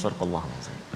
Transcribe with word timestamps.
Subhanallah. 0.00 0.42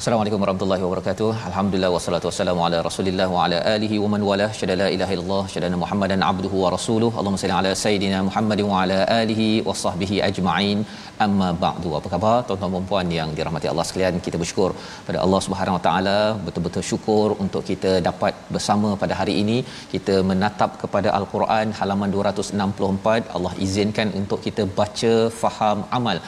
Assalamualaikum 0.00 0.40
warahmatullahi 0.42 0.82
wabarakatuh. 0.86 1.28
Alhamdulillah 1.48 1.90
wassalatu 1.94 2.26
wassalamu 2.28 2.60
ala 2.66 2.78
Rasulillah 2.86 3.26
wa 3.34 3.44
ala 3.44 3.58
alihi 3.74 3.96
wa 4.02 4.08
man 4.12 4.22
wala. 4.28 4.46
Syada 4.58 4.74
la 4.80 4.88
ilaha 4.96 5.12
illallah, 5.14 5.44
syada 5.52 5.78
Muhammadan 5.82 6.20
abduhu 6.30 6.56
wa 6.64 6.70
rasuluhu. 6.74 7.12
Allahumma 7.20 7.40
salli 7.42 7.54
ala 7.60 7.70
sayidina 7.82 8.18
Muhammadin 8.28 8.66
wa 8.72 8.80
ala 8.82 8.98
alihi 9.20 9.46
wa 9.68 9.74
sahbihi 9.84 10.18
ajma'in. 10.28 10.80
Amma 11.26 11.48
ba'du. 11.64 11.90
Apa 12.00 12.10
khabar 12.14 12.36
tuan-tuan 12.48 12.74
dan 12.76 12.86
puan 12.90 13.08
yang 13.18 13.30
dirahmati 13.38 13.70
Allah 13.72 13.86
sekalian? 13.90 14.20
Kita 14.26 14.36
bersyukur 14.42 14.70
pada 15.08 15.18
Allah 15.24 15.40
Subhanahu 15.46 15.78
wa 15.78 15.82
taala, 15.88 16.18
betul-betul 16.48 16.84
syukur 16.90 17.28
untuk 17.46 17.64
kita 17.70 17.94
dapat 18.10 18.34
bersama 18.56 18.90
pada 19.04 19.16
hari 19.22 19.36
ini. 19.44 19.58
Kita 19.94 20.16
menatap 20.32 20.72
kepada 20.84 21.10
Al-Quran 21.20 21.76
halaman 21.80 22.12
264. 22.18 23.34
Allah 23.38 23.54
izinkan 23.66 24.10
untuk 24.22 24.40
kita 24.48 24.64
baca, 24.80 25.14
faham, 25.42 25.80
amal 26.00 26.18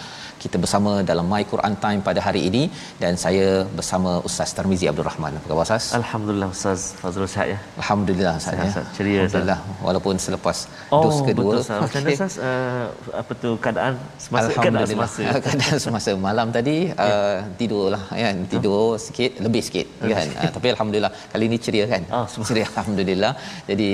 kita 0.43 0.57
bersama 0.63 0.91
dalam 1.11 1.27
My 1.33 1.43
Quran 1.53 1.75
Time 1.85 2.01
pada 2.09 2.21
hari 2.27 2.41
ini 2.49 2.63
dan 3.03 3.13
saya 3.25 3.47
bersama 3.79 4.11
Ustaz 4.29 4.51
Tarmizi 4.57 4.87
Abdul 4.91 5.07
Rahman. 5.11 5.33
Apa 5.39 5.47
khabar 5.51 5.65
Ustaz? 5.69 5.85
Alhamdulillah 6.01 6.49
Ustaz 6.57 6.81
Fazrul 7.01 7.29
sihat 7.35 7.47
ya. 7.53 7.59
Alhamdulillah 7.81 8.35
Ustaz 8.43 8.57
ya. 8.61 8.67
Sihat, 8.75 8.87
ceria, 8.97 9.19
Alhamdulillah 9.23 9.59
walaupun 9.87 10.15
selepas 10.27 10.57
Oh, 10.95 11.03
dos 11.05 11.19
kedua. 11.29 11.53
betul 11.53 11.61
Ustaz. 11.65 11.81
Macam 11.85 12.01
mana 12.05 12.15
Ustaz 12.19 12.35
uh, 12.49 12.85
apa 13.21 13.33
tu 13.43 13.51
keadaan 13.65 13.95
semasa 14.25 14.51
keadaan 14.65 14.89
semasa. 14.95 15.21
keadaan 15.47 15.79
semasa 15.87 16.11
malam 16.29 16.49
tadi 16.59 16.77
uh, 17.07 17.37
tidurlah 17.61 18.03
kan 18.25 18.37
tidur 18.53 18.83
sikit 19.07 19.33
lebih 19.47 19.63
sikit 19.69 19.87
kan 20.15 20.27
uh, 20.43 20.51
tapi 20.57 20.67
alhamdulillah 20.75 21.13
kali 21.33 21.45
ini 21.51 21.59
ceria 21.67 21.87
kan 21.95 22.03
Ah, 22.17 22.27
semua. 22.33 22.47
ceria 22.51 22.67
alhamdulillah 22.73 23.33
jadi 23.71 23.89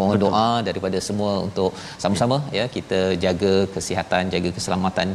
mohon 0.00 0.18
doa 0.24 0.46
daripada 0.68 0.98
semua 1.08 1.32
untuk 1.46 1.70
sama-sama 2.04 2.38
ya 2.58 2.64
kita 2.76 3.00
jaga 3.24 3.54
kesihatan 3.74 4.22
jaga 4.34 4.50
keselamatan 4.58 5.08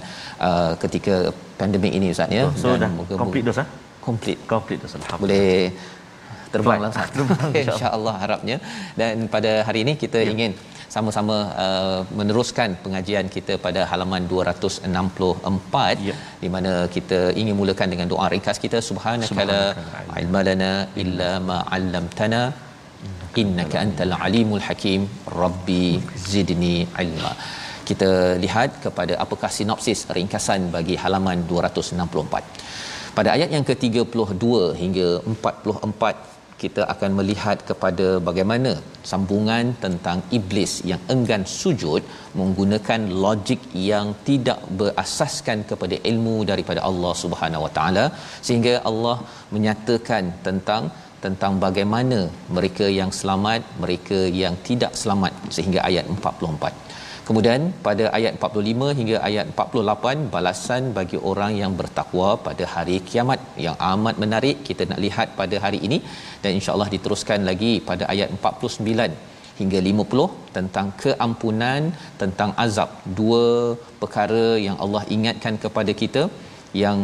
uh, 0.47 0.71
ketika 0.83 1.15
pandemik 1.61 1.95
ini 1.99 2.09
ustaz 2.15 2.37
ya 2.39 2.45
so 2.63 2.75
dah 2.83 2.91
complete 3.23 3.47
dos 3.49 3.61
ah? 3.63 3.67
komplit 4.07 4.37
Complete 4.53 4.81
dos 4.83 4.93
alhamdulillah. 4.99 5.21
boleh 5.23 5.49
terbanglah 6.53 6.91
Flight. 6.93 7.09
Ustaz. 7.11 7.15
Terbang, 7.17 7.51
insya-Allah. 7.65 8.13
harapnya 8.23 8.57
dan 9.01 9.15
pada 9.35 9.51
hari 9.67 9.79
ini 9.85 9.93
kita 10.03 10.19
ya. 10.23 10.31
ingin 10.33 10.51
sama-sama 10.95 11.35
uh, 11.65 11.99
meneruskan 12.19 12.69
pengajian 12.85 13.27
kita 13.35 13.53
pada 13.65 13.81
halaman 13.91 14.23
264 14.31 16.07
Ya. 16.09 16.15
di 16.43 16.49
mana 16.55 16.71
kita 16.95 17.19
ingin 17.41 17.55
mulakan 17.59 17.89
dengan 17.93 18.07
doa 18.13 18.25
ringkas 18.33 18.57
kita 18.65 18.79
subhanaka 18.89 19.43
la 19.51 19.61
Subhanaka 19.61 20.01
la 20.11 20.19
ilma 20.23 20.41
lana 20.47 20.71
illa 21.03 21.31
ma 21.49 21.57
'allamtana 21.75 22.41
innaka 23.43 23.77
antal 23.85 24.15
alimul 24.25 24.63
hakim. 24.67 25.01
Rabbi 25.41 25.85
zidni 26.31 26.75
ilma. 27.05 27.33
Kita 27.89 28.11
lihat 28.43 28.71
kepada 28.85 29.13
apakah 29.23 29.49
sinopsis 29.57 30.01
ringkasan 30.17 30.61
bagi 30.75 30.95
halaman 31.03 31.39
264 31.49 32.61
pada 33.17 33.29
ayat 33.35 33.49
yang 33.55 33.65
ke-32 33.69 34.45
hingga 34.81 35.07
44 35.31 36.29
kita 36.61 36.81
akan 36.93 37.11
melihat 37.19 37.57
kepada 37.69 38.07
bagaimana 38.27 38.71
sambungan 39.09 39.65
tentang 39.85 40.19
iblis 40.37 40.73
yang 40.89 41.01
enggan 41.13 41.43
sujud 41.59 42.01
menggunakan 42.39 43.01
logik 43.25 43.61
yang 43.89 44.07
tidak 44.27 44.59
berasaskan 44.81 45.59
kepada 45.71 45.97
ilmu 46.11 46.35
daripada 46.51 46.81
Allah 46.89 47.13
Subhanahu 47.23 47.65
Wa 47.65 47.71
Taala 47.77 48.05
sehingga 48.47 48.75
Allah 48.91 49.17
menyatakan 49.55 50.25
tentang 50.47 50.83
tentang 51.25 51.53
bagaimana 51.65 52.19
mereka 52.55 52.85
yang 52.99 53.11
selamat 53.19 53.61
mereka 53.83 54.19
yang 54.41 54.55
tidak 54.67 54.93
selamat 55.01 55.33
sehingga 55.55 55.79
ayat 55.89 56.05
44 56.15 56.91
Kemudian 57.27 57.61
pada 57.85 58.05
ayat 58.17 58.33
45 58.37 58.95
hingga 58.99 59.17
ayat 59.27 59.45
48 59.63 60.23
balasan 60.33 60.83
bagi 60.97 61.17
orang 61.31 61.51
yang 61.59 61.73
bertakwa 61.79 62.29
pada 62.47 62.63
hari 62.73 62.95
kiamat. 63.09 63.39
Yang 63.65 63.77
amat 63.91 64.15
menarik 64.23 64.57
kita 64.67 64.83
nak 64.91 64.99
lihat 65.05 65.27
pada 65.39 65.55
hari 65.65 65.79
ini 65.87 65.97
dan 66.43 66.51
insya-Allah 66.57 66.89
diteruskan 66.95 67.39
lagi 67.49 67.73
pada 67.89 68.03
ayat 68.13 68.29
49 68.37 69.07
hingga 69.59 69.79
50 69.91 70.27
tentang 70.57 70.87
keampunan 71.03 71.81
tentang 72.21 72.51
azab. 72.65 72.89
Dua 73.19 73.45
perkara 74.01 74.45
yang 74.67 74.77
Allah 74.85 75.03
ingatkan 75.17 75.55
kepada 75.65 75.93
kita 76.01 76.23
yang 76.83 76.99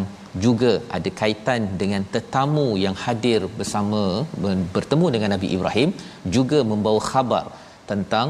juga 0.46 0.72
ada 0.98 1.10
kaitan 1.22 1.62
dengan 1.82 2.04
tetamu 2.14 2.68
yang 2.86 2.96
hadir 3.06 3.42
bersama 3.60 4.02
bertemu 4.76 5.08
dengan 5.16 5.32
Nabi 5.36 5.48
Ibrahim 5.58 5.90
juga 6.38 6.60
membawa 6.72 7.02
khabar 7.12 7.46
tentang 7.92 8.28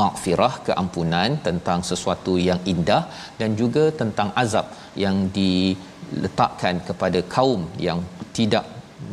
maghfirah 0.00 0.54
keampunan 0.68 1.30
tentang 1.48 1.80
sesuatu 1.90 2.34
yang 2.48 2.60
indah 2.72 3.02
dan 3.40 3.50
juga 3.60 3.84
tentang 4.00 4.30
azab 4.42 4.66
yang 5.04 5.16
diletakkan 5.38 6.76
kepada 6.88 7.20
kaum 7.34 7.62
yang 7.88 8.00
tidak 8.38 8.64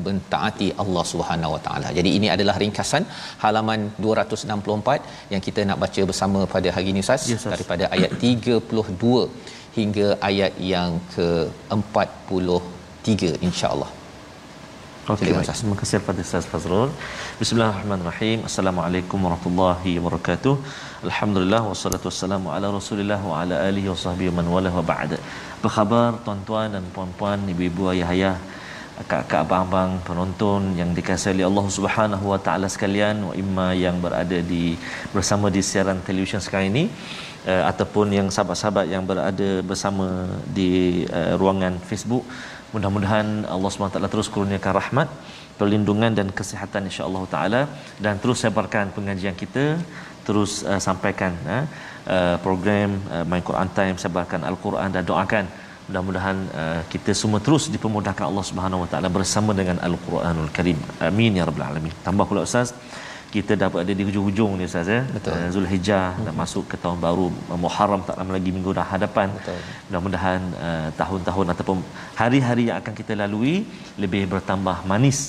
mentaati 0.05 0.67
Allah 0.81 1.03
Subhanahu 1.11 1.53
Wa 1.55 1.61
Taala. 1.65 1.87
Jadi 1.97 2.09
ini 2.17 2.27
adalah 2.35 2.55
ringkasan 2.63 3.03
halaman 3.43 3.81
264 4.05 5.33
yang 5.33 5.41
kita 5.47 5.61
nak 5.69 5.79
baca 5.83 6.01
bersama 6.11 6.41
pada 6.53 6.69
hari 6.75 6.87
ini 6.93 7.01
Ustaz 7.05 7.23
Ustaz. 7.37 7.51
daripada 7.53 7.85
ayat 7.95 8.13
32 8.29 8.79
hingga 9.77 10.07
ayat 10.29 10.53
yang 10.59 10.99
ke-43 11.15 13.09
insya-Allah. 13.47 13.89
Okey, 15.11 15.33
baik. 15.33 15.49
Terima 15.59 15.75
kasih 15.81 15.97
kepada 16.01 16.19
Ustaz 16.23 16.45
Fazrul. 16.51 16.89
Bismillahirrahmanirrahim. 17.41 18.39
Assalamualaikum 18.49 19.17
warahmatullahi 19.25 19.91
wabarakatuh. 19.97 20.53
Alhamdulillah 21.09 21.61
wassalatu 21.71 22.05
wassalamu 22.11 22.53
ala 22.55 22.67
Rasulillah 22.69 23.19
wa 23.31 23.41
ala 23.41 23.55
alihi 23.69 23.89
wa 23.93 23.97
sahbihi 24.03 24.31
man 24.39 24.45
wala 24.55 24.69
wa 24.77 24.83
ba'd. 24.91 25.17
Apa 25.57 25.69
khabar 25.75 26.09
tuan-tuan 26.25 26.67
dan 26.75 26.85
puan-puan, 26.95 27.39
ibu-ibu, 27.53 27.89
ayah-ayah, 27.93 28.37
kakak-kakak, 29.01 29.41
abang-abang, 29.49 29.91
penonton 30.05 30.61
yang 30.79 30.93
dikasihi 30.93 31.33
oleh 31.39 31.47
Allah 31.49 31.65
Subhanahu 31.77 32.25
wa 32.31 32.39
taala 32.45 32.67
sekalian, 32.75 33.15
wa 33.29 33.33
imma 33.43 33.67
yang 33.73 33.97
berada 34.05 34.37
di 34.53 34.77
bersama 35.15 35.49
di 35.49 35.65
siaran 35.65 35.97
televisyen 36.05 36.45
sekarang 36.45 36.69
ini 36.75 36.85
uh, 37.47 37.63
ataupun 37.71 38.07
yang 38.17 38.27
sahabat-sahabat 38.35 38.85
yang 38.93 39.03
berada 39.05 39.49
bersama 39.61 40.07
di 40.57 41.03
uh, 41.09 41.33
ruangan 41.41 41.75
Facebook 41.89 42.25
Mudah-mudahan 42.71 43.27
Allah 43.53 43.69
SWT 43.69 43.99
terus 44.13 44.27
kurniakan 44.33 44.73
rahmat, 44.79 45.07
perlindungan 45.59 46.11
dan 46.19 46.27
kesihatan 46.37 46.87
insya-Allah 46.89 47.23
taala 47.33 47.61
dan 48.03 48.15
terus 48.23 48.39
sebarkan 48.43 48.95
pengajian 48.95 49.35
kita, 49.41 49.65
terus 50.23 50.63
uh, 50.63 50.79
sampaikan 50.79 51.35
uh, 51.51 52.37
program 52.45 52.95
uh, 53.11 53.25
My 53.31 53.41
Quran 53.49 53.69
Time 53.75 53.99
sebarkan 54.03 54.47
Al-Quran 54.51 54.89
dan 54.95 55.03
doakan 55.03 55.45
mudah-mudahan 55.91 56.37
uh, 56.61 56.81
kita 56.93 57.11
semua 57.21 57.43
terus 57.43 57.67
dipermudahkan 57.75 58.23
Allah 58.29 58.45
Subhanahu 58.49 58.87
Wa 58.87 58.89
Taala 58.95 59.11
bersama 59.11 59.51
dengan 59.51 59.75
Al-Quranul 59.87 60.51
Karim. 60.55 60.79
Amin 61.03 61.35
ya 61.35 61.43
rabbal 61.49 61.67
alamin. 61.67 61.91
Tambah 62.07 62.23
pula 62.23 62.47
ustaz 62.47 62.71
kita 63.35 63.53
dah 63.61 63.67
berada 63.73 63.93
di 63.99 64.03
hujung-hujung 64.07 64.51
ni 64.59 64.63
Ustaz 64.69 64.91
ya. 64.93 65.01
Betul. 65.15 65.33
Uh, 65.33 65.47
Zulhijjah 65.55 66.05
hmm. 66.13 66.23
nak 66.27 66.35
masuk 66.41 66.63
ke 66.71 66.75
tahun 66.83 66.97
baru 67.05 67.27
uh, 67.51 67.59
Muharram 67.63 68.01
tak 68.07 68.15
lama 68.19 68.31
lagi 68.37 68.51
minggu 68.55 68.71
dah 68.79 68.85
hadapan. 68.93 69.27
Betul. 69.37 69.59
Mudah-mudahan 69.87 70.41
uh, 70.67 70.87
tahun-tahun 71.01 71.45
ataupun 71.53 71.77
hari-hari 72.21 72.65
yang 72.69 72.77
akan 72.81 72.93
kita 72.99 73.15
lalui 73.21 73.55
lebih 74.03 74.23
bertambah 74.33 74.77
manis 74.91 75.19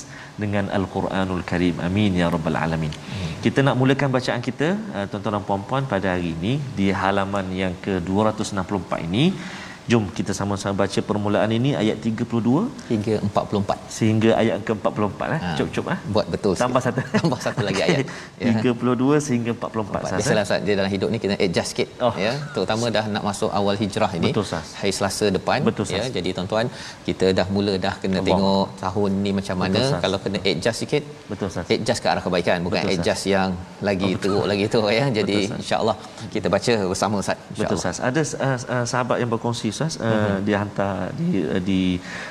dengan 0.43 0.67
Al-Quranul 0.77 1.43
Karim. 1.51 1.75
Amin 1.87 2.11
ya 2.21 2.27
rabbal 2.35 2.59
alamin. 2.65 2.91
Hmm. 2.91 3.33
Kita 3.45 3.59
nak 3.67 3.75
mulakan 3.81 4.09
bacaan 4.17 4.41
kita 4.49 4.67
uh, 4.95 5.05
tuan-tuan 5.09 5.35
dan 5.37 5.45
puan-puan 5.49 5.83
pada 5.93 6.07
hari 6.13 6.31
ini 6.35 6.53
di 6.79 6.87
halaman 7.01 7.47
yang 7.61 7.73
ke-264 7.85 8.91
ini 9.07 9.25
Jom 9.83 10.07
kita 10.09 10.31
sama-sama 10.31 10.73
baca 10.79 10.99
permulaan 11.03 11.51
ini 11.51 11.75
ayat 11.75 11.99
32 11.99 12.23
hingga 12.87 13.15
44 13.27 13.91
sehingga 13.91 14.29
ayat 14.33 14.63
ke-44 14.63 15.21
eh. 15.27 15.39
Ha, 15.43 15.49
Cop-cop 15.59 15.85
eh. 15.91 15.97
buat 16.07 16.25
betul 16.25 16.53
Tambah 16.55 16.79
sikit. 16.79 17.03
satu. 17.03 17.19
tambah 17.19 17.39
satu 17.41 17.61
lagi 17.67 17.81
ayat 17.83 18.05
Ya. 18.43 18.53
32 18.63 19.19
sehingga 19.19 19.51
44 19.55 20.03
Saz. 20.03 20.17
Biasalah 20.19 20.43
Ustaz, 20.43 20.59
dia 20.63 20.75
dalam 20.75 20.91
hidup 20.91 21.09
ni 21.09 21.17
kita 21.17 21.35
adjust 21.37 21.69
sikit 21.71 21.87
Oh. 21.99 22.13
ya 22.15 22.31
terutama 22.55 22.85
dah 22.89 23.05
nak 23.07 23.23
masuk 23.23 23.51
awal 23.51 23.75
hijrah 23.75 24.11
ini 24.13 24.31
Betul, 24.31 24.43
Ustaz. 24.47 24.71
hari 24.79 24.91
Selasa 24.91 25.25
depan 25.29 25.59
Betul, 25.67 25.83
Ustaz. 25.85 25.99
ya 25.99 26.15
jadi 26.17 26.29
tuan-tuan 26.31 26.65
kita 27.03 27.25
dah 27.31 27.47
mula 27.51 27.75
dah 27.77 27.95
kena 27.99 28.17
Allah. 28.17 28.27
tengok 28.29 28.67
tahun 28.79 29.11
ni 29.23 29.31
macam 29.33 29.55
mana 29.57 29.71
Betul, 29.73 29.85
Ustaz. 29.85 30.01
kalau 30.05 30.17
kena 30.23 30.39
adjust 30.45 30.79
sikit 30.79 31.03
Betul 31.27 31.47
Ustaz. 31.51 31.65
adjust 31.67 31.99
ke 31.99 32.07
arah 32.07 32.23
kebaikan 32.23 32.57
bukan 32.63 32.81
Betul, 32.81 32.95
adjust 32.95 33.23
yang 33.27 33.51
lagi 33.83 34.11
teruk 34.15 34.47
lagi 34.47 34.65
tu 34.67 34.79
ya 34.91 35.05
jadi 35.11 35.37
insyaallah 35.59 35.95
kita 36.31 36.47
baca 36.47 36.71
bersama 36.87 37.15
Ustaz 37.19 37.37
Betul 37.59 37.77
Ustaz. 37.77 37.97
Ada 37.99 38.21
uh, 38.39 38.57
uh, 38.73 38.85
sahabat 38.87 39.19
yang 39.19 39.29
berkongsi 39.29 39.69
Ustaz 39.73 39.97
uh, 39.97 40.05
Mhm. 40.05 40.37
dia 40.45 40.57
hantar 40.61 40.91
di 41.19 41.27
uh, 41.43 41.61
di 41.61 41.81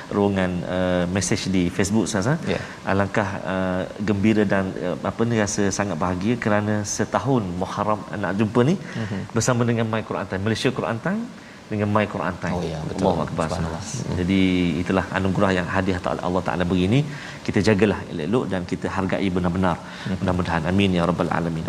ruangan 0.09 0.51
uh, 0.75 1.03
mesej 1.11 1.41
di 1.51 1.63
Facebook 1.69 2.05
Ustaz. 2.07 2.25
Uh. 2.25 2.37
Ya. 2.47 2.59
Alangkah 2.87 3.29
uh, 3.43 3.81
gembira 4.01 4.43
dan 4.45 4.71
uh, 4.79 4.95
apa 5.03 5.21
ni 5.23 5.37
rasa 5.37 5.63
sangat 5.69 5.99
bahagia 5.99 6.35
kerana 6.37 6.75
setahun 6.87 7.43
Muharram 7.61 7.99
nak 8.17 8.33
jumpa 8.33 8.59
ni 8.63 8.75
Mhm. 8.79 9.19
bersama 9.35 9.61
dengan 9.63 9.85
My 9.85 10.01
Quran 10.01 10.25
Time 10.25 10.41
Malaysia 10.41 10.71
Quran 10.71 10.99
Time 10.99 11.23
dengan 11.71 11.87
My 11.89 12.05
Quran 12.05 12.35
Time. 12.41 12.55
Oh, 12.55 12.63
ya, 12.63 12.79
betul. 12.85 13.01
Allahu 13.07 13.21
Akbar. 13.25 13.45
Subhanallah. 13.49 13.83
Jadi 14.19 14.39
itulah 14.81 15.05
anugerah 15.17 15.51
yang 15.57 15.67
hadiah 15.75 15.99
ta- 16.05 16.21
Allah 16.27 16.43
Taala 16.47 16.63
beri 16.69 16.83
ini 16.85 16.99
kita 17.41 17.59
jagalah 17.67 17.99
elok-elok 18.11 18.43
dan 18.51 18.61
kita 18.71 18.87
hargai 18.95 19.27
benar-benar. 19.35 19.77
Mhm. 19.81 20.15
Mudah-mudahan 20.21 20.63
amin 20.71 20.97
ya 20.97 21.03
rabbal 21.09 21.31
alamin. 21.37 21.65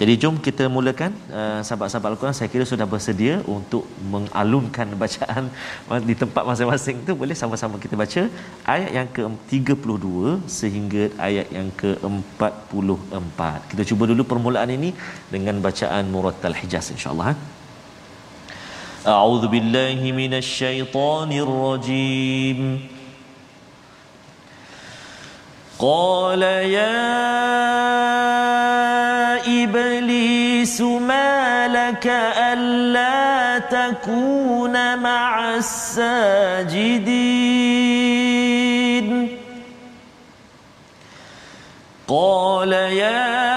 Jadi 0.00 0.12
jom 0.22 0.36
kita 0.46 0.64
mulakan 0.76 1.12
uh, 1.38 1.60
sahabat-sahabat 1.66 2.08
Al-Quran 2.12 2.36
saya 2.38 2.48
kira 2.54 2.64
sudah 2.72 2.86
bersedia 2.94 3.34
untuk 3.56 3.84
mengalunkan 4.12 4.88
bacaan 5.02 5.44
di 6.08 6.14
tempat 6.22 6.44
masing-masing 6.50 6.96
tu 7.08 7.16
boleh 7.22 7.36
sama-sama 7.42 7.80
kita 7.84 7.96
baca 8.02 8.22
ayat 8.76 8.90
yang 8.98 9.08
ke-32 9.16 10.06
sehingga 10.58 11.04
ayat 11.28 11.48
yang 11.58 11.68
ke-44. 11.80 13.40
Kita 13.72 13.82
cuba 13.90 14.04
dulu 14.12 14.22
permulaan 14.32 14.72
ini 14.78 14.92
dengan 15.34 15.58
bacaan 15.68 16.04
Murattal 16.12 16.56
Hijaz 16.60 16.88
insya-Allah. 16.96 17.28
Ha? 17.32 17.36
أعوذ 19.06 19.46
بالله 19.46 20.00
من 20.20 20.34
الشيطان 20.34 21.30
الرجيم 21.32 22.60
قال 25.78 26.42
يا 26.42 26.96
إبليس 29.63 30.81
ما 30.81 31.67
لك 31.67 32.07
ألا 32.37 33.59
تكون 33.59 34.75
مع 34.99 35.55
الساجدين. 35.55 37.01
قال 42.07 42.71
يا 42.73 43.50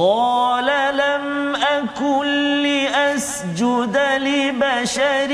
قال 0.00 0.66
لم 0.96 1.54
أكن 1.56 2.26
لأسجد 2.62 3.96
لبشر 4.16 5.32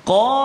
قال 0.07 0.40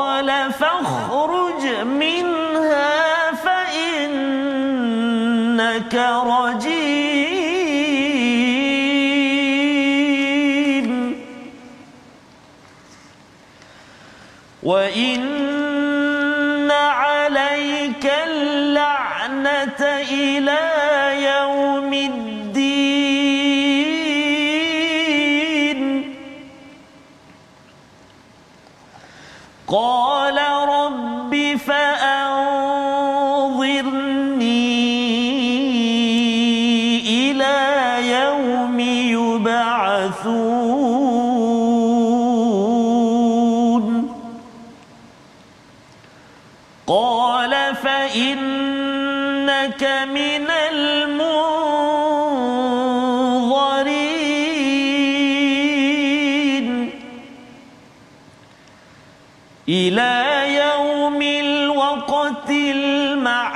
وإن 14.65 15.34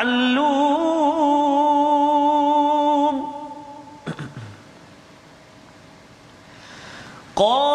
المعلوم 0.09 0.45
قال 7.37 7.68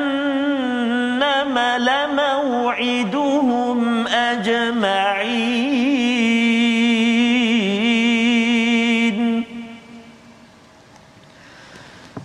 لموعدهم 1.77 3.27
أجمعين. 4.07 5.55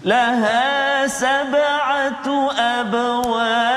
لها 0.04 1.06
سبعة 1.06 2.50
أبواب 2.58 3.69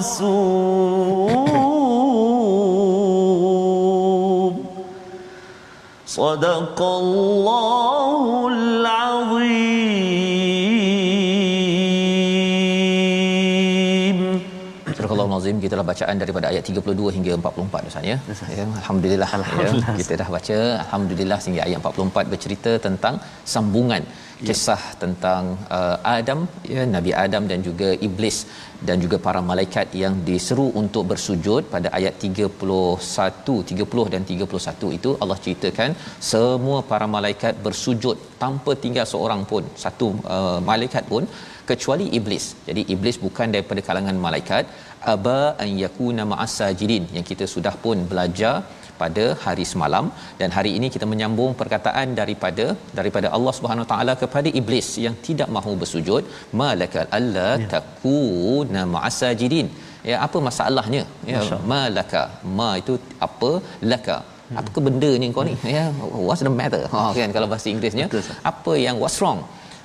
مقسوم 0.00 1.32
صدق 6.18 6.78
الله 7.02 8.22
العظيم 8.54 9.76
Surah 14.96 15.24
Al-Azim 15.24 15.56
kita 15.64 15.74
dah 15.78 15.86
bacaan 15.90 16.16
daripada 16.22 16.46
ayat 16.50 16.64
32 16.72 17.16
hingga 17.16 17.32
44 17.40 17.88
Ustaz 17.90 18.04
ya. 18.10 18.16
ya 18.58 18.64
alhamdulillah. 18.80 19.28
Alhamdulillah. 19.38 19.92
Ya, 19.92 19.98
kita 20.00 20.12
dah 20.20 20.28
baca 20.36 20.56
alhamdulillah 20.84 21.38
sehingga 21.42 21.62
ayat 21.66 21.78
44 21.82 22.32
bercerita 22.32 22.72
tentang 22.86 23.14
sambungan 23.54 24.02
Kisah 24.47 24.83
tentang 25.01 25.43
uh, 25.77 25.95
Adam 26.17 26.39
ya 26.73 26.83
Nabi 26.95 27.11
Adam 27.23 27.43
dan 27.51 27.59
juga 27.67 27.89
iblis 28.07 28.37
dan 28.87 28.97
juga 29.03 29.17
para 29.25 29.41
malaikat 29.49 29.87
yang 30.01 30.13
diseru 30.29 30.65
untuk 30.81 31.03
bersujud 31.11 31.61
pada 31.73 31.87
ayat 31.97 32.15
31 32.27 33.57
30 33.71 34.13
dan 34.13 34.23
31 34.31 34.97
itu 34.97 35.11
Allah 35.21 35.37
ceritakan 35.45 35.91
semua 36.31 36.79
para 36.91 37.07
malaikat 37.17 37.55
bersujud 37.67 38.17
tanpa 38.43 38.73
tinggal 38.83 39.07
seorang 39.13 39.43
pun 39.51 39.63
satu 39.83 40.09
uh, 40.35 40.59
malaikat 40.71 41.05
pun 41.13 41.25
kecuali 41.71 42.05
iblis. 42.19 42.45
Jadi 42.67 42.81
iblis 42.93 43.17
bukan 43.25 43.49
daripada 43.55 43.81
kalangan 43.89 44.17
malaikat 44.27 44.65
aba 45.13 45.39
an 45.63 45.69
yakuna 45.83 46.23
ma'as 46.31 46.53
sajidin 46.59 47.05
yang 47.17 47.25
kita 47.31 47.45
sudah 47.53 47.75
pun 47.83 47.97
belajar 48.11 48.55
pada 49.03 49.25
hari 49.45 49.65
semalam. 49.73 50.07
Dan 50.41 50.49
hari 50.57 50.73
ini 50.79 50.89
kita 50.95 51.07
menyambung 51.13 51.53
perkataan 51.61 52.09
daripada 52.21 52.65
daripada 52.99 53.29
Allah 53.37 53.53
Subhanahu 53.59 53.87
taala 53.93 54.15
kepada 54.23 54.51
iblis 54.61 54.89
yang 55.05 55.15
tidak 55.29 55.51
mahu 55.57 55.73
bersujud. 55.83 56.25
Malakal 56.63 57.07
alla 57.19 57.49
ya. 57.63 57.69
takuna 57.75 58.83
ma'as 58.95 59.17
sajidin 59.21 59.69
ya 60.09 60.17
apa 60.25 60.37
masalahnya? 60.49 61.03
Ya 61.31 61.41
malaka 61.73 62.23
ma 62.59 62.69
itu 62.81 62.95
apa? 63.27 63.51
Laka. 63.93 64.19
Hmm. 64.51 64.59
apa 64.59 64.69
ke 64.75 64.81
benda 64.85 65.09
ni 65.21 65.27
kau 65.35 65.43
ni? 65.49 65.53
Ya 65.77 65.83
what's 66.27 66.43
the 66.47 66.53
matter? 66.61 66.83
Ha 66.93 67.01
kan 67.17 67.31
kalau 67.35 67.47
bahasa 67.51 67.67
Inggerisnya. 67.73 68.07
Betul, 68.11 68.23
apa 68.51 68.73
yang 68.85 68.95
what's 69.03 69.19
wrong? 69.23 69.41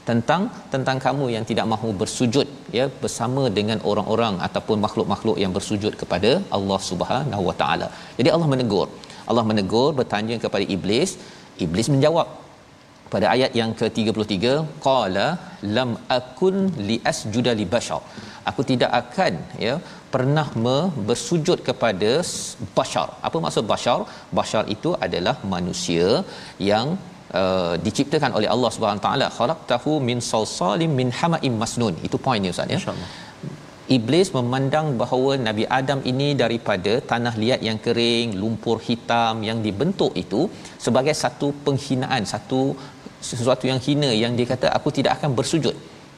Tentang 0.09 0.43
tentang 0.73 0.99
kamu 1.05 1.25
yang 1.35 1.45
tidak 1.51 1.67
mahu 1.73 1.89
bersujud 2.01 2.47
ya 2.79 2.85
bersama 3.03 3.43
dengan 3.59 3.79
orang-orang 3.91 4.35
ataupun 4.47 4.79
makhluk-makhluk 4.85 5.37
yang 5.43 5.53
bersujud 5.57 5.93
kepada 6.01 6.31
Allah 6.57 6.79
Subhanahu 6.91 7.45
Wa 7.49 7.57
Taala. 7.63 7.89
Jadi 8.19 8.31
Allah 8.35 8.49
menegur. 8.53 8.89
Allah 9.30 9.45
menegur 9.50 9.88
bertanya 10.00 10.37
kepada 10.45 10.64
iblis, 10.76 11.12
iblis 11.66 11.88
menjawab 11.95 12.28
pada 13.14 13.26
ayat 13.35 13.52
yang 13.61 13.73
ke-33 13.80 14.47
qala 14.87 15.26
lam 15.76 15.90
akun 16.18 16.56
li 16.88 16.97
asjuda 17.12 17.52
li 17.61 17.66
bashar. 17.75 18.02
Aku 18.50 18.62
tidak 18.71 18.90
akan 19.00 19.35
ya 19.66 19.75
pernah 20.14 20.47
me- 20.64 20.90
bersujud 21.09 21.59
kepada 21.68 22.12
bashar. 22.78 23.09
Apa 23.28 23.38
maksud 23.45 23.64
bashar? 23.75 24.00
Bashar 24.38 24.64
itu 24.76 24.92
adalah 25.09 25.37
manusia 25.56 26.09
yang 26.71 26.88
Uh, 27.38 27.75
diciptakan 27.87 28.33
oleh 28.38 28.49
Allah 28.52 28.68
Subhanahu 28.75 29.02
taala. 29.04 29.26
Khalaqtahu 29.37 29.92
min 30.09 30.18
salsalim 30.28 30.90
min 30.99 31.09
hama'im 31.21 31.54
masnun. 31.62 31.95
Itu 32.06 32.16
poinnya 32.26 32.50
ustaz 32.54 32.75
ya 32.75 32.78
Iblis 33.95 34.28
memandang 34.35 34.87
bahawa 35.00 35.33
Nabi 35.38 35.64
Adam 35.78 36.00
ini 36.11 36.28
daripada 36.35 36.93
tanah 37.11 37.35
liat 37.43 37.61
yang 37.69 37.78
kering, 37.85 38.35
lumpur 38.40 38.83
hitam 38.87 39.47
yang 39.49 39.59
dibentuk 39.66 40.11
itu 40.23 40.40
sebagai 40.85 41.14
satu 41.14 41.55
penghinaan, 41.64 42.26
satu 42.26 42.75
sesuatu 43.28 43.64
yang 43.71 43.78
hina 43.87 44.11
yang 44.23 44.35
dia 44.38 44.49
kata 44.52 44.75
aku 44.78 44.90
tidak 44.97 45.12
akan 45.19 45.38
bersujud. 45.38 45.76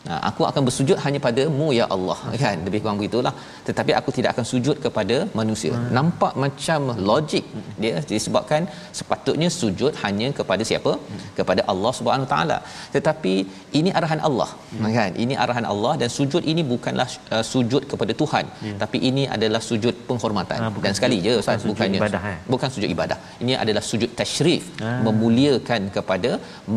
Ha, 0.08 0.16
aku 0.28 0.42
akan 0.48 0.62
bersujud 0.66 0.98
hanya 1.04 1.18
padamu 1.24 1.66
ya 1.78 1.86
Allah 1.94 2.16
kan 2.42 2.58
lebih 2.66 2.78
kurang 2.82 2.98
begitulah 3.00 3.32
tetapi 3.68 3.92
aku 3.98 4.10
tidak 4.16 4.30
akan 4.34 4.46
sujud 4.50 4.76
kepada 4.84 5.16
manusia 5.40 5.72
hmm. 5.74 5.88
nampak 5.96 6.32
macam 6.44 6.80
logik 7.10 7.44
dia 7.82 8.00
disebabkan 8.12 8.62
sepatutnya 8.98 9.48
sujud 9.60 9.92
hanya 10.04 10.28
kepada 10.38 10.64
siapa 10.70 10.92
hmm. 10.96 11.24
kepada 11.38 11.64
Allah 11.72 11.92
Subhanahu 11.98 12.28
taala 12.32 12.58
tetapi 12.94 13.34
ini 13.80 13.92
arahan 14.00 14.22
Allah 14.28 14.48
hmm. 14.54 14.88
kan 14.98 15.12
ini 15.24 15.36
arahan 15.44 15.68
Allah 15.72 15.92
dan 16.02 16.10
sujud 16.18 16.44
ini 16.52 16.64
bukanlah 16.72 17.08
uh, 17.34 17.44
sujud 17.52 17.84
kepada 17.92 18.14
Tuhan 18.22 18.46
hmm. 18.64 18.78
tapi 18.84 19.00
ini 19.10 19.26
adalah 19.36 19.62
sujud 19.70 19.94
penghormatan 20.08 20.58
ha, 20.62 20.72
dan 20.86 20.94
sekali 21.00 21.18
je 21.26 21.34
ustaz 21.42 21.60
bukan 21.60 21.72
bukannya 21.74 22.00
ibadah, 22.02 22.22
eh? 22.32 22.38
bukan 22.54 22.68
sujud 22.76 22.90
ibadah 22.96 23.18
ini 23.44 23.54
adalah 23.64 23.84
sujud 23.90 24.12
tasyrif 24.22 24.64
Ah. 24.86 25.00
memuliakan 25.06 25.82
kepada 25.96 26.30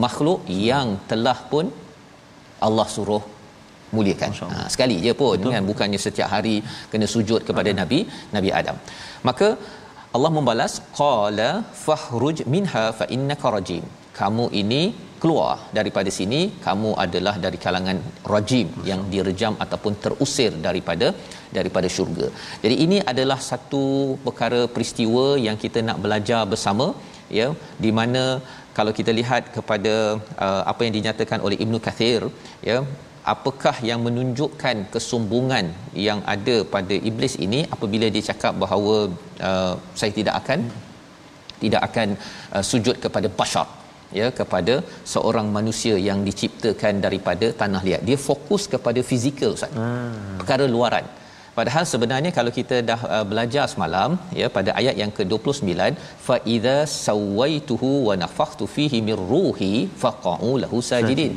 makhluk 0.03 0.41
yang 0.69 0.87
telah 1.11 1.37
pun 1.51 1.65
Allah 2.67 2.87
suruh 2.95 3.23
muliakan. 3.95 4.31
Ha, 4.53 4.65
sekali 4.73 4.97
je 5.05 5.13
pun 5.21 5.37
Betul. 5.37 5.53
kan 5.53 5.63
bukannya 5.69 5.99
setiap 6.07 6.29
hari 6.35 6.55
kena 6.91 7.07
sujud 7.13 7.41
kepada 7.47 7.69
uh 7.73 7.77
Nabi 7.81 7.99
Nabi 8.35 8.49
Adam. 8.59 8.77
Maka 9.29 9.49
Allah 10.15 10.31
membalas 10.37 10.73
qala 10.99 11.49
fahruj 11.85 12.37
minha 12.53 12.85
fa 12.99 13.05
innaka 13.15 13.49
rajim. 13.55 13.83
Kamu 14.19 14.45
ini 14.61 14.81
keluar 15.21 15.51
daripada 15.77 16.09
sini 16.17 16.39
kamu 16.65 16.89
adalah 17.03 17.33
dari 17.43 17.57
kalangan 17.65 17.97
rajim 18.33 18.67
yang 18.89 19.01
direjam 19.13 19.53
ataupun 19.63 19.93
terusir 20.03 20.51
daripada 20.67 21.07
daripada 21.57 21.87
syurga. 21.95 22.27
Jadi 22.63 22.75
ini 22.85 22.97
adalah 23.11 23.39
satu 23.49 23.83
perkara 24.25 24.61
peristiwa 24.75 25.25
yang 25.47 25.57
kita 25.63 25.81
nak 25.89 25.99
belajar 26.05 26.41
bersama 26.53 26.87
ya 27.39 27.47
di 27.83 27.91
mana 27.99 28.23
kalau 28.77 28.91
kita 28.99 29.11
lihat 29.19 29.43
kepada 29.55 29.93
uh, 30.45 30.61
apa 30.71 30.81
yang 30.85 30.93
dinyatakan 30.97 31.39
oleh 31.47 31.57
Ibnu 31.65 31.79
Kathir 31.85 32.21
ya 32.69 32.77
apakah 33.33 33.75
yang 33.89 33.99
menunjukkan 34.07 34.77
kesombongan 34.93 35.65
yang 36.07 36.19
ada 36.33 36.55
pada 36.75 36.95
iblis 37.09 37.35
ini 37.45 37.59
apabila 37.75 38.07
dia 38.15 38.23
cakap 38.29 38.53
bahawa 38.63 38.95
uh, 39.49 39.73
saya 39.99 40.11
tidak 40.19 40.35
akan 40.41 40.59
tidak 41.63 41.81
akan 41.89 42.09
uh, 42.55 42.63
sujud 42.71 42.97
kepada 43.05 43.29
bashar 43.39 43.67
ya 44.19 44.27
kepada 44.39 44.73
seorang 45.13 45.47
manusia 45.57 45.95
yang 46.09 46.19
diciptakan 46.29 46.95
daripada 47.05 47.47
tanah 47.61 47.81
liat. 47.87 48.01
Dia 48.09 48.17
fokus 48.29 48.63
kepada 48.73 48.99
fizikal 49.09 49.53
ustaz. 49.57 49.73
Hmm. 49.81 50.37
perkara 50.39 50.65
luaran 50.75 51.05
Padahal 51.57 51.85
sebenarnya 51.91 52.31
kalau 52.37 52.51
kita 52.57 52.77
dah 52.89 52.99
uh, 53.15 53.25
belajar 53.31 53.65
semalam 53.71 54.11
ya 54.41 54.47
pada 54.57 54.71
ayat 54.79 54.95
yang 55.01 55.11
ke-29 55.17 55.97
fa 56.27 56.35
idza 56.53 56.77
sawaituhu 57.07 57.89
wa 58.07 58.15
nafakhtu 58.23 58.65
fihi 58.75 58.99
min 59.07 59.17
ruhi 59.31 59.73
faqa'u 60.03 60.51
lahu 60.63 60.79
sajidin. 60.91 61.33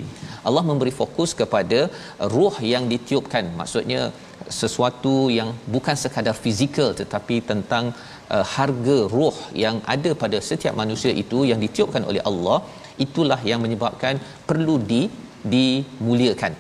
Allah 0.49 0.63
memberi 0.71 0.93
fokus 1.01 1.31
kepada 1.41 1.81
ruh 2.37 2.55
yang 2.73 2.87
ditiupkan. 2.93 3.45
Maksudnya 3.61 4.01
sesuatu 4.61 5.15
yang 5.39 5.51
bukan 5.75 5.97
sekadar 6.05 6.37
fizikal 6.45 6.91
tetapi 7.01 7.37
tentang 7.51 7.85
uh, 8.35 8.45
harga 8.57 8.99
ruh 9.17 9.37
yang 9.65 9.79
ada 9.95 10.13
pada 10.23 10.41
setiap 10.51 10.77
manusia 10.83 11.13
itu 11.25 11.41
yang 11.51 11.61
ditiupkan 11.67 12.05
oleh 12.11 12.23
Allah 12.31 12.59
itulah 13.07 13.41
yang 13.51 13.61
menyebabkan 13.65 14.17
perlu 14.51 14.77
di 14.93 15.03
dimuliakan 15.55 16.53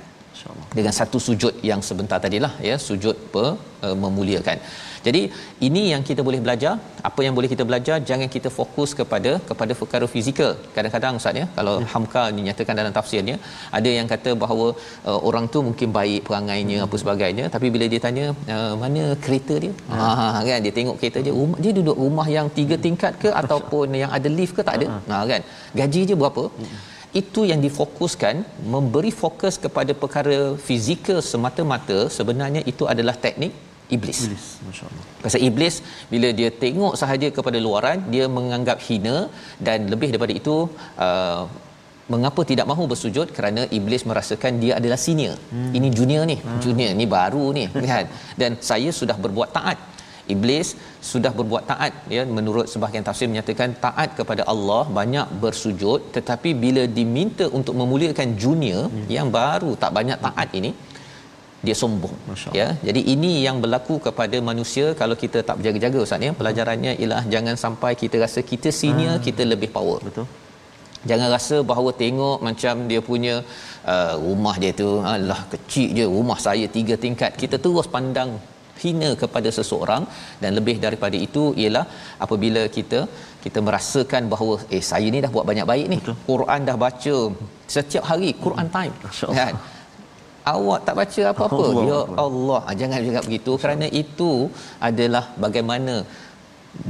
dengan 0.79 0.95
satu 0.99 1.19
sujud 1.27 1.55
yang 1.69 1.81
sebentar 1.89 2.19
tadilah 2.25 2.53
ya 2.69 2.77
sujud 2.87 3.17
pe, 3.35 3.45
uh, 3.87 3.97
memuliakan. 4.03 4.59
Jadi 5.07 5.21
ini 5.67 5.83
yang 5.93 6.03
kita 6.09 6.21
boleh 6.27 6.41
belajar, 6.45 6.75
apa 7.09 7.21
yang 7.25 7.35
boleh 7.39 7.49
kita 7.53 7.65
belajar 7.71 7.97
jangan 8.11 8.29
kita 8.37 8.49
fokus 8.59 8.91
kepada 9.01 9.33
kepada 9.49 9.73
perkara 9.81 10.07
fizikal. 10.13 10.53
Kadang-kadang 10.77 11.21
ustaz 11.21 11.41
ya 11.41 11.47
kalau 11.59 11.75
ya. 11.83 11.89
Hamka 11.93 12.23
dinyatakan 12.39 12.75
dalam 12.81 12.93
tafsirnya 12.99 13.37
ada 13.79 13.91
yang 13.99 14.09
kata 14.15 14.33
bahawa 14.45 14.67
uh, 15.11 15.21
orang 15.29 15.47
tu 15.57 15.61
mungkin 15.69 15.91
baik 15.99 16.23
perangainya 16.29 16.79
hmm. 16.79 16.87
apa 16.87 16.97
sebagainya 17.03 17.45
tapi 17.57 17.69
bila 17.75 17.89
dia 17.95 18.01
tanya 18.07 18.27
uh, 18.57 18.73
mana 18.85 19.05
kereta 19.27 19.57
dia? 19.67 19.75
Ha 19.93 20.09
hmm. 20.09 20.41
kan 20.49 20.59
dia 20.67 20.75
tengok 20.79 20.97
kereta 21.03 21.21
dia 21.27 21.35
rumah 21.41 21.61
dia 21.67 21.75
duduk 21.79 21.99
rumah 22.07 22.27
yang 22.39 22.49
tiga 22.59 22.79
tingkat 22.89 23.15
ke 23.25 23.31
ataupun 23.43 24.01
yang 24.03 24.11
ada 24.19 24.31
lift 24.39 24.57
ke 24.59 24.65
tak 24.71 24.77
ada. 24.81 24.89
Ha 25.13 25.23
kan. 25.35 25.41
Gaji 25.81 26.03
je 26.11 26.17
berapa? 26.25 26.45
Hmm 26.59 26.94
itu 27.21 27.41
yang 27.51 27.61
difokuskan 27.67 28.35
memberi 28.75 29.13
fokus 29.23 29.55
kepada 29.65 29.93
perkara 30.03 30.39
fizikal 30.67 31.19
semata-mata 31.31 31.99
sebenarnya 32.17 32.63
itu 32.73 32.85
adalah 32.93 33.15
teknik 33.25 33.53
iblis. 33.97 34.19
Iblis, 34.27 34.47
masya-Allah. 34.67 35.05
Pasal 35.25 35.41
iblis 35.49 35.75
bila 36.13 36.29
dia 36.39 36.51
tengok 36.65 36.95
sahaja 37.01 37.29
kepada 37.37 37.59
luaran 37.67 37.99
dia 38.15 38.27
menganggap 38.39 38.79
hina 38.87 39.17
dan 39.67 39.79
lebih 39.93 40.09
daripada 40.13 40.35
itu 40.41 40.57
uh, 41.07 41.43
mengapa 42.13 42.41
tidak 42.51 42.67
mahu 42.71 42.85
bersujud 42.93 43.29
kerana 43.37 43.63
iblis 43.79 44.03
merasakan 44.11 44.61
dia 44.63 44.73
adalah 44.81 44.99
senior. 45.07 45.37
Hmm. 45.53 45.73
Ini 45.77 45.89
junior 45.99 46.25
ni, 46.33 46.37
hmm. 46.41 46.61
junior 46.65 46.93
ni 47.01 47.07
baru 47.17 47.45
ni 47.57 47.65
kan. 47.93 48.07
Dan 48.41 48.61
saya 48.71 48.91
sudah 49.01 49.17
berbuat 49.27 49.53
taat. 49.59 49.79
Iblis 50.33 50.69
sudah 51.11 51.33
berbuat 51.39 51.65
taat 51.71 51.93
ya 52.17 52.23
menurut 52.37 52.67
sebahagian 52.73 53.05
tafsir 53.09 53.27
menyatakan 53.33 53.77
taat 53.85 54.11
kepada 54.19 54.43
Allah 54.53 54.83
banyak 54.99 55.29
bersujud 55.43 56.01
tetapi 56.17 56.53
bila 56.65 56.85
diminta 56.99 57.47
untuk 57.59 57.75
memuliakan 57.81 58.31
junior 58.45 58.85
hmm. 58.89 59.07
yang 59.17 59.29
baru 59.39 59.73
tak 59.85 59.93
banyak 59.99 60.19
taat 60.27 60.51
ini 60.61 60.73
dia 61.67 61.77
sombong 61.81 62.17
ya. 62.61 62.69
Jadi 62.87 63.01
ini 63.15 63.31
yang 63.47 63.59
berlaku 63.65 63.95
kepada 64.07 64.37
manusia 64.49 64.87
kalau 65.01 65.17
kita 65.23 65.39
tak 65.49 65.57
berjaga-jaga 65.59 65.99
ustaz 66.07 66.27
ya. 66.29 66.33
Pelajarannya 66.41 66.93
ialah 67.03 67.23
jangan 67.35 67.57
sampai 67.65 67.93
kita 68.03 68.17
rasa 68.25 68.41
kita 68.51 68.71
senior 68.81 69.15
hmm. 69.17 69.25
kita 69.29 69.43
lebih 69.53 69.71
power. 69.77 70.01
Betul. 70.09 70.27
Jangan 71.11 71.29
rasa 71.37 71.57
bahawa 71.71 71.91
tengok 72.03 72.39
macam 72.49 72.75
dia 72.91 73.01
punya 73.09 73.35
uh, 73.93 74.15
rumah 74.27 74.55
dia 74.63 74.73
tu 74.81 74.89
alah 75.13 75.41
kecil 75.53 75.89
je 75.99 76.05
rumah 76.17 76.39
saya 76.47 76.67
tiga 76.77 76.95
tingkat 77.05 77.33
kita 77.43 77.57
terus 77.65 77.89
pandang 77.97 78.31
hina 78.83 79.11
kepada 79.23 79.49
seseorang 79.59 80.03
dan 80.43 80.51
lebih 80.59 80.77
daripada 80.85 81.17
itu 81.27 81.45
ialah 81.63 81.85
apabila 82.25 82.63
kita 82.77 83.01
kita 83.45 83.61
merasakan 83.67 84.23
bahawa 84.33 84.55
eh 84.77 84.83
saya 84.91 85.09
ni 85.15 85.21
dah 85.25 85.31
buat 85.37 85.47
banyak 85.51 85.67
baik 85.73 85.87
ni. 85.93 85.99
Betul. 86.03 86.17
Quran 86.31 86.61
dah 86.69 86.77
baca 86.85 87.17
setiap 87.77 88.05
hari 88.11 88.31
Quran 88.45 88.69
time. 88.77 88.95
Kan? 89.41 89.55
Awak 90.53 90.81
tak 90.87 90.97
baca 91.01 91.23
apa-apa. 91.33 91.65
Allah. 91.67 91.85
ya 91.91 92.01
Allah. 92.27 92.61
Ah, 92.69 92.77
jangan 92.81 93.01
juga 93.09 93.21
begitu. 93.27 93.53
Kerana 93.63 93.87
itu 94.03 94.31
adalah 94.89 95.25
bagaimana 95.45 95.95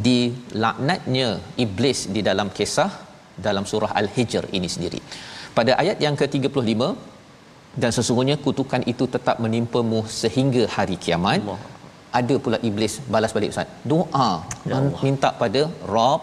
di 0.06 0.18
laknatnya 0.62 1.28
iblis 1.64 2.00
di 2.14 2.20
dalam 2.28 2.48
kisah 2.58 2.90
dalam 3.46 3.64
surah 3.70 3.92
al-hijr 4.00 4.44
ini 4.58 4.68
sendiri. 4.74 5.00
Pada 5.58 5.72
ayat 5.82 5.98
yang 6.04 6.16
ke-35 6.20 6.82
dan 7.82 7.90
sesungguhnya 7.96 8.36
kutukan 8.44 8.82
itu 8.92 9.04
tetap 9.14 9.36
menimpamu 9.44 10.00
sehingga 10.20 10.64
hari 10.76 10.96
kiamat. 11.04 11.40
Allah. 11.42 11.60
Ada 12.20 12.34
pula 12.44 12.58
iblis 12.68 12.94
balas 13.14 13.34
balik 13.36 13.52
ustaz. 13.54 13.70
Doa. 13.92 14.30
Ya 14.70 14.78
minta 15.04 15.30
pada 15.42 15.62
rabb 15.96 16.22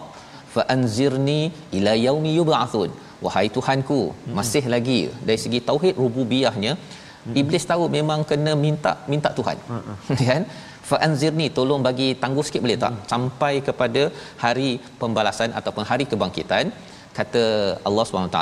fa 0.54 0.62
anzirni 0.74 1.40
ila 1.78 1.92
yaumi 2.06 2.32
yub'atsun 2.38 2.90
wahai 3.26 3.46
tuhanku 3.56 4.00
hmm. 4.10 4.34
masih 4.38 4.64
lagi. 4.74 5.00
Dari 5.28 5.38
segi 5.44 5.60
tauhid 5.70 5.96
rububiyahnya 6.02 6.72
hmm. 6.80 7.34
iblis 7.42 7.66
tahu 7.72 7.86
memang 7.98 8.22
kena 8.32 8.54
minta 8.66 8.94
minta 9.14 9.30
Tuhan. 9.40 9.58
Hmm. 9.70 9.96
kan? 10.30 10.44
Fa 10.90 10.96
anzirni 11.06 11.46
tolong 11.58 11.82
bagi 11.88 12.08
tangguh 12.22 12.44
sikit 12.46 12.62
boleh 12.66 12.78
tak? 12.84 12.92
Hmm. 12.94 13.04
sampai 13.12 13.54
kepada 13.68 14.02
hari 14.44 14.70
pembalasan 15.02 15.52
ataupun 15.60 15.86
hari 15.90 16.06
kebangkitan 16.12 16.66
kata 17.18 17.44
Allah 17.88 18.04
SWT 18.04 18.40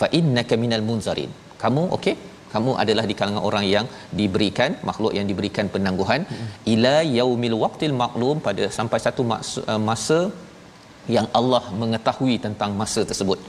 fa 0.00 0.06
innaka 0.18 0.54
minal 0.62 0.84
munzarin 0.88 1.30
kamu 1.62 1.82
okey 1.96 2.14
kamu 2.54 2.72
adalah 2.82 3.04
di 3.10 3.14
kalangan 3.20 3.44
orang 3.48 3.64
yang 3.74 3.86
diberikan 4.20 4.70
makhluk 4.88 5.12
yang 5.18 5.26
diberikan 5.30 5.68
penangguhan 5.74 6.22
hmm. 6.32 6.48
ila 6.74 6.94
yaumil 7.18 7.56
waqtil 7.64 7.96
maqlum 8.02 8.38
pada 8.48 8.66
sampai 8.78 9.00
satu 9.06 9.24
uh, 9.32 9.80
masa 9.88 10.20
yang 11.16 11.26
Allah 11.40 11.64
mengetahui 11.82 12.36
tentang 12.46 12.70
masa 12.82 13.02
tersebut 13.10 13.40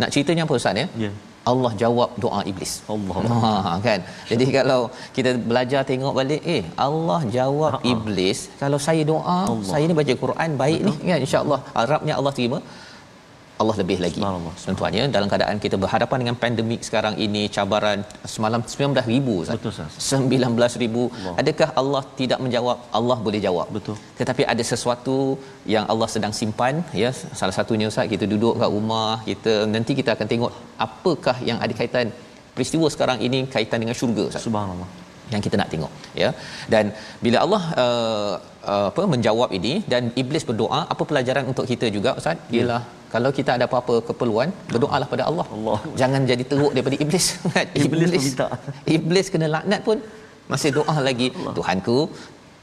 nak 0.00 0.10
ceritanya 0.14 0.44
apa 0.46 0.54
ustaz 0.60 0.82
ya 0.82 0.86
yeah. 1.04 1.14
Allah 1.50 1.70
jawab 1.82 2.10
doa 2.24 2.40
iblis. 2.50 2.72
Allah. 2.94 3.16
Ha 3.44 3.74
kan. 3.86 4.00
Jadi 4.30 4.46
kalau 4.56 4.80
kita 5.16 5.30
belajar 5.50 5.80
tengok 5.90 6.14
balik 6.20 6.42
eh 6.56 6.62
Allah 6.86 7.20
jawab 7.36 7.72
Ha-ha. 7.76 7.90
iblis 7.92 8.40
kalau 8.62 8.78
saya 8.86 9.02
doa, 9.12 9.38
Allah. 9.52 9.68
saya 9.70 9.84
ni 9.90 9.96
baca 10.00 10.14
Quran 10.24 10.50
baik 10.62 10.80
Betul. 10.82 10.98
ni 11.04 11.10
kan 11.12 11.20
insya-Allah 11.26 11.60
harapnya 11.78 12.14
Allah 12.20 12.32
terima. 12.38 12.60
Allah 13.62 13.74
lebih 13.80 13.98
lagi. 14.04 14.20
Tentunya 14.66 15.04
dalam 15.16 15.28
keadaan 15.32 15.56
kita 15.64 15.76
berhadapan 15.84 16.18
dengan 16.22 16.36
pandemik 16.42 16.80
sekarang 16.88 17.14
ini 17.26 17.42
cabaran 17.56 18.00
semalam 18.34 18.60
19000 18.74 19.34
Ustaz. 19.42 19.56
Betul 19.58 19.72
Ustaz. 19.74 19.92
19000. 20.10 21.40
Adakah 21.42 21.68
Allah 21.82 22.02
tidak 22.20 22.38
menjawab? 22.44 22.78
Allah 22.98 23.18
boleh 23.26 23.40
jawab. 23.46 23.66
Betul. 23.76 23.96
Tetapi 24.20 24.44
ada 24.52 24.64
sesuatu 24.72 25.16
yang 25.74 25.86
Allah 25.94 26.08
sedang 26.14 26.34
simpan 26.40 26.76
ya. 27.02 27.10
Salah 27.40 27.56
satunya 27.58 27.88
Ustaz 27.92 28.08
kita 28.14 28.26
duduk 28.34 28.54
kat 28.62 28.70
rumah, 28.76 29.12
kita 29.30 29.54
nanti 29.74 29.94
kita 30.00 30.12
akan 30.16 30.28
tengok 30.34 30.54
apakah 30.86 31.36
yang 31.50 31.60
ada 31.66 31.74
kaitan 31.80 32.08
peristiwa 32.56 32.86
sekarang 32.94 33.20
ini 33.28 33.40
kaitan 33.56 33.80
dengan 33.84 33.98
syurga 34.00 34.24
Ustaz. 34.30 34.46
Subhanallah 34.48 34.90
yang 35.32 35.42
kita 35.46 35.56
nak 35.60 35.70
tengok 35.72 35.92
ya 36.20 36.28
dan 36.74 36.84
bila 37.24 37.38
Allah 37.44 37.62
uh, 37.82 38.34
uh, 38.72 38.86
apa 38.90 39.02
menjawab 39.14 39.50
ini 39.58 39.72
dan 39.92 40.12
iblis 40.22 40.46
berdoa 40.50 40.80
apa 40.92 41.02
pelajaran 41.10 41.44
untuk 41.52 41.66
kita 41.72 41.88
juga 41.96 42.12
ustaz 42.20 42.38
ya. 42.48 42.56
ialah 42.56 42.80
kalau 43.14 43.30
kita 43.38 43.50
ada 43.56 43.64
apa-apa 43.68 43.94
keperluan 44.08 44.48
berdoalah 44.72 45.08
pada 45.12 45.24
Allah. 45.30 45.46
Allah. 45.56 45.78
Jangan 46.00 46.22
jadi 46.30 46.44
teruk 46.50 46.72
daripada 46.76 46.96
iblis. 47.04 47.26
iblis 47.84 48.10
iblis, 48.18 48.26
iblis 48.96 49.28
kena 49.34 49.48
laknat 49.56 49.82
pun 49.88 50.00
masih 50.52 50.70
doa 50.78 50.96
lagi 51.08 51.28
Allah. 51.36 51.54
Tuhanku 51.58 51.98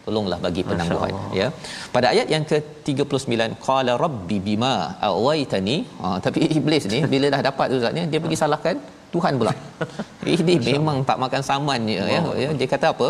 tolonglah 0.05 0.39
bagi 0.45 0.61
penangguhan 0.69 1.13
ya. 1.39 1.47
Pada 1.95 2.07
ayat 2.13 2.27
yang 2.33 2.43
ke-39 2.51 3.55
qala 3.67 3.93
rabbi 4.03 4.37
bima 4.47 4.75
awaitani 5.07 5.77
ha, 6.01 6.17
tapi 6.25 6.39
iblis 6.59 6.85
ni 6.93 6.99
bila 7.13 7.29
dah 7.35 7.41
dapat 7.49 7.67
tu 7.73 7.79
zatnya 7.85 8.03
dia 8.11 8.21
pergi 8.25 8.39
salahkan 8.43 8.77
Tuhan 9.13 9.33
pula. 9.41 9.53
Ini 10.33 10.53
memang 10.69 10.97
tak 11.09 11.17
makan 11.23 11.41
saman 11.49 11.81
ya, 11.97 12.05
ya. 12.13 12.21
ya. 12.43 12.49
Dia 12.59 12.67
kata 12.73 12.87
apa? 12.93 13.07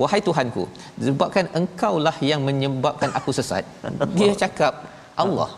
Wahai 0.00 0.20
Tuhanku, 0.26 0.64
sebabkan 1.06 1.46
engkaulah 1.60 2.16
yang 2.30 2.40
menyebabkan 2.48 3.10
aku 3.18 3.30
sesat. 3.38 3.64
Dia 4.18 4.32
cakap 4.42 4.74
Allah. 5.24 5.50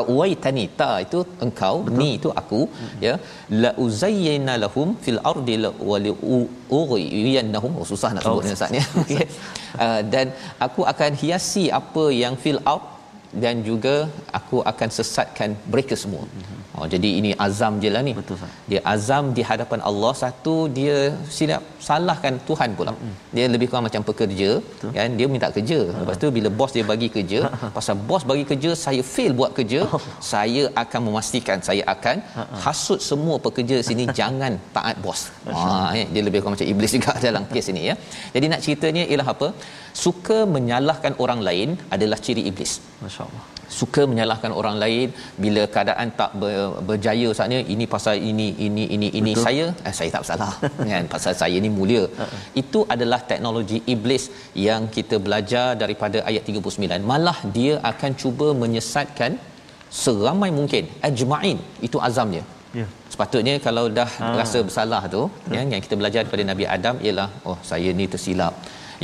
Awaitani 0.00 0.64
ta 0.78 0.90
itu 1.04 1.18
engkau 1.44 1.74
Betul. 1.86 1.98
ni 2.00 2.08
itu 2.18 2.30
aku 2.40 2.60
hmm. 2.66 2.96
ya 3.06 3.14
la 3.62 3.70
uzayyana 3.84 4.54
lahum 4.64 4.88
fil 5.04 5.20
ardi 5.32 5.56
wa 5.90 5.98
li 6.04 6.12
ughiyannahum 6.78 7.72
oh, 7.82 7.86
susah 7.92 8.10
nak 8.16 8.24
sebutnya 8.26 8.54
oh. 8.54 8.58
Ustaz 8.58 8.72
ya 8.78 8.84
okay. 9.02 9.26
uh, 9.84 10.00
dan 10.14 10.26
aku 10.66 10.82
akan 10.94 11.12
hiasi 11.22 11.64
apa 11.80 12.06
yang 12.22 12.36
fil 12.44 12.60
ard 12.74 12.93
dan 13.42 13.54
juga 13.68 13.94
aku 14.38 14.58
akan 14.70 14.88
sesatkan 14.96 15.50
mereka 15.72 15.94
semua. 16.02 16.24
Mm-hmm. 16.26 16.60
Oh 16.78 16.86
jadi 16.92 17.08
ini 17.18 17.30
azam 17.46 17.74
je 17.82 17.90
lah 17.94 18.02
ni. 18.06 18.12
Betul 18.18 18.36
sah. 18.42 18.50
Dia 18.70 18.80
azam 18.94 19.24
di 19.36 19.42
hadapan 19.50 19.80
Allah 19.90 20.12
satu 20.22 20.54
dia 20.78 20.96
silap 21.36 21.62
salahkan 21.86 22.34
Tuhan 22.48 22.70
pula. 22.78 22.92
Mm-hmm. 22.94 23.14
Dia 23.36 23.44
lebih 23.54 23.66
kurang 23.70 23.86
macam 23.88 24.02
pekerja 24.08 24.50
Betul. 24.70 24.90
kan 24.96 25.16
dia 25.18 25.26
minta 25.34 25.48
kerja. 25.56 25.78
Uh-huh. 25.84 26.00
Lepas 26.00 26.16
tu 26.22 26.30
bila 26.38 26.48
bos 26.58 26.74
dia 26.76 26.84
bagi 26.92 27.08
kerja, 27.16 27.40
uh-huh. 27.50 27.70
pasal 27.78 27.96
bos 28.10 28.24
bagi 28.32 28.44
kerja 28.50 28.70
saya 28.84 29.04
fail 29.14 29.32
buat 29.40 29.52
kerja, 29.58 29.80
uh-huh. 29.86 30.02
saya 30.32 30.64
akan 30.82 31.00
memastikan 31.08 31.58
saya 31.68 31.84
akan 31.94 32.16
uh-huh. 32.24 32.58
hasut 32.64 33.00
semua 33.10 33.38
pekerja 33.46 33.78
sini 33.90 34.06
jangan 34.20 34.54
taat 34.76 34.98
bos. 35.06 35.22
Ha 35.54 35.62
eh, 36.00 36.06
dia 36.14 36.22
lebih 36.26 36.40
kurang 36.42 36.56
macam 36.56 36.70
iblis 36.74 36.94
juga 36.98 37.14
dalam 37.26 37.44
kes 37.54 37.68
ini 37.74 37.84
ya. 37.90 37.96
Jadi 38.36 38.46
nak 38.54 38.62
ceritanya 38.66 39.04
ialah 39.10 39.28
apa? 39.36 39.50
Suka 40.02 40.38
menyalahkan 40.56 41.14
orang 41.24 41.42
lain 41.48 41.70
adalah 41.96 42.18
ciri 42.26 42.44
iblis. 42.50 42.72
Masya-Allah 43.04 43.44
suka 43.80 44.02
menyalahkan 44.10 44.52
orang 44.60 44.76
lain 44.82 45.08
bila 45.44 45.62
keadaan 45.74 46.08
tak 46.20 46.30
ber, 46.40 46.52
berjaya 46.88 47.28
saatnya 47.38 47.60
ini 47.74 47.84
pasal 47.94 48.16
ini 48.30 48.48
ini 48.66 48.84
ini 48.96 49.08
ini 49.20 49.32
Betul. 49.34 49.44
saya 49.46 49.66
eh, 49.88 49.94
saya 49.98 50.10
tak 50.14 50.22
bersalah 50.24 50.52
kan 50.92 51.06
pasal 51.14 51.34
saya 51.42 51.56
ni 51.64 51.70
mulia 51.78 52.04
uh-uh. 52.04 52.40
itu 52.62 52.82
adalah 52.94 53.20
teknologi 53.32 53.80
iblis 53.94 54.26
yang 54.66 54.84
kita 54.96 55.18
belajar 55.26 55.66
daripada 55.82 56.20
ayat 56.30 56.52
39 56.52 57.10
malah 57.12 57.38
dia 57.56 57.74
akan 57.92 58.12
cuba 58.22 58.48
menyesatkan 58.62 59.34
seramai 60.02 60.50
mungkin 60.60 60.86
ajmain 61.10 61.60
itu 61.88 62.00
azamnya 62.10 62.44
Ya. 62.78 62.86
Sepatutnya 63.12 63.52
kalau 63.64 63.82
dah 63.96 64.06
ha. 64.20 64.28
rasa 64.38 64.58
bersalah 64.66 65.00
tu 65.12 65.20
ya, 65.54 65.60
yang 65.72 65.82
kita 65.84 65.94
belajar 66.00 66.20
daripada 66.22 66.44
Nabi 66.48 66.64
Adam 66.76 66.96
ialah 67.04 67.26
oh 67.48 67.54
saya 67.68 67.90
ni 67.98 68.06
tersilap 68.12 68.54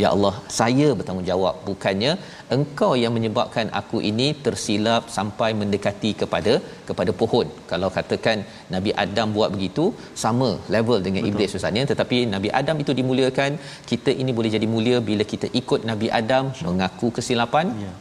Ya 0.02 0.08
Allah, 0.14 0.34
saya 0.58 0.88
bertanggungjawab 0.98 1.54
bukannya 1.68 2.12
engkau 2.56 2.90
yang 3.02 3.12
menyebabkan 3.16 3.66
aku 3.80 3.98
ini 4.10 4.26
tersilap 4.44 5.02
sampai 5.16 5.50
mendekati 5.60 6.10
kepada 6.20 6.52
kepada 6.88 7.12
pohon. 7.20 7.46
Kalau 7.72 7.88
katakan 7.96 8.38
Nabi 8.74 8.92
Adam 9.04 9.28
buat 9.38 9.50
begitu, 9.56 9.84
sama 10.24 10.50
level 10.74 10.98
dengan 11.06 11.22
Betul. 11.24 11.32
iblis 11.32 11.56
usahanya 11.58 11.84
tetapi 11.92 12.18
Nabi 12.34 12.50
Adam 12.60 12.76
itu 12.84 12.94
dimuliakan, 13.00 13.50
kita 13.90 14.12
ini 14.22 14.34
boleh 14.38 14.52
jadi 14.56 14.68
mulia 14.74 14.98
bila 15.10 15.26
kita 15.32 15.48
ikut 15.62 15.82
Nabi 15.90 16.08
Adam 16.20 16.46
mengaku 16.70 17.10
kesilapan. 17.18 17.68
Ya. 17.86 17.92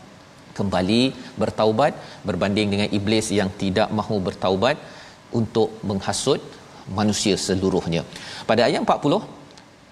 kembali 0.57 1.01
bertaubat 1.41 1.93
berbanding 2.27 2.67
dengan 2.73 2.87
iblis 2.97 3.27
yang 3.37 3.49
tidak 3.61 3.89
mahu 3.97 4.15
bertaubat 4.25 4.75
untuk 5.39 5.69
menghasut 5.89 6.41
manusia 6.97 7.35
seluruhnya. 7.45 8.01
Pada 8.49 8.61
ayat 8.67 8.81
40 8.83 9.38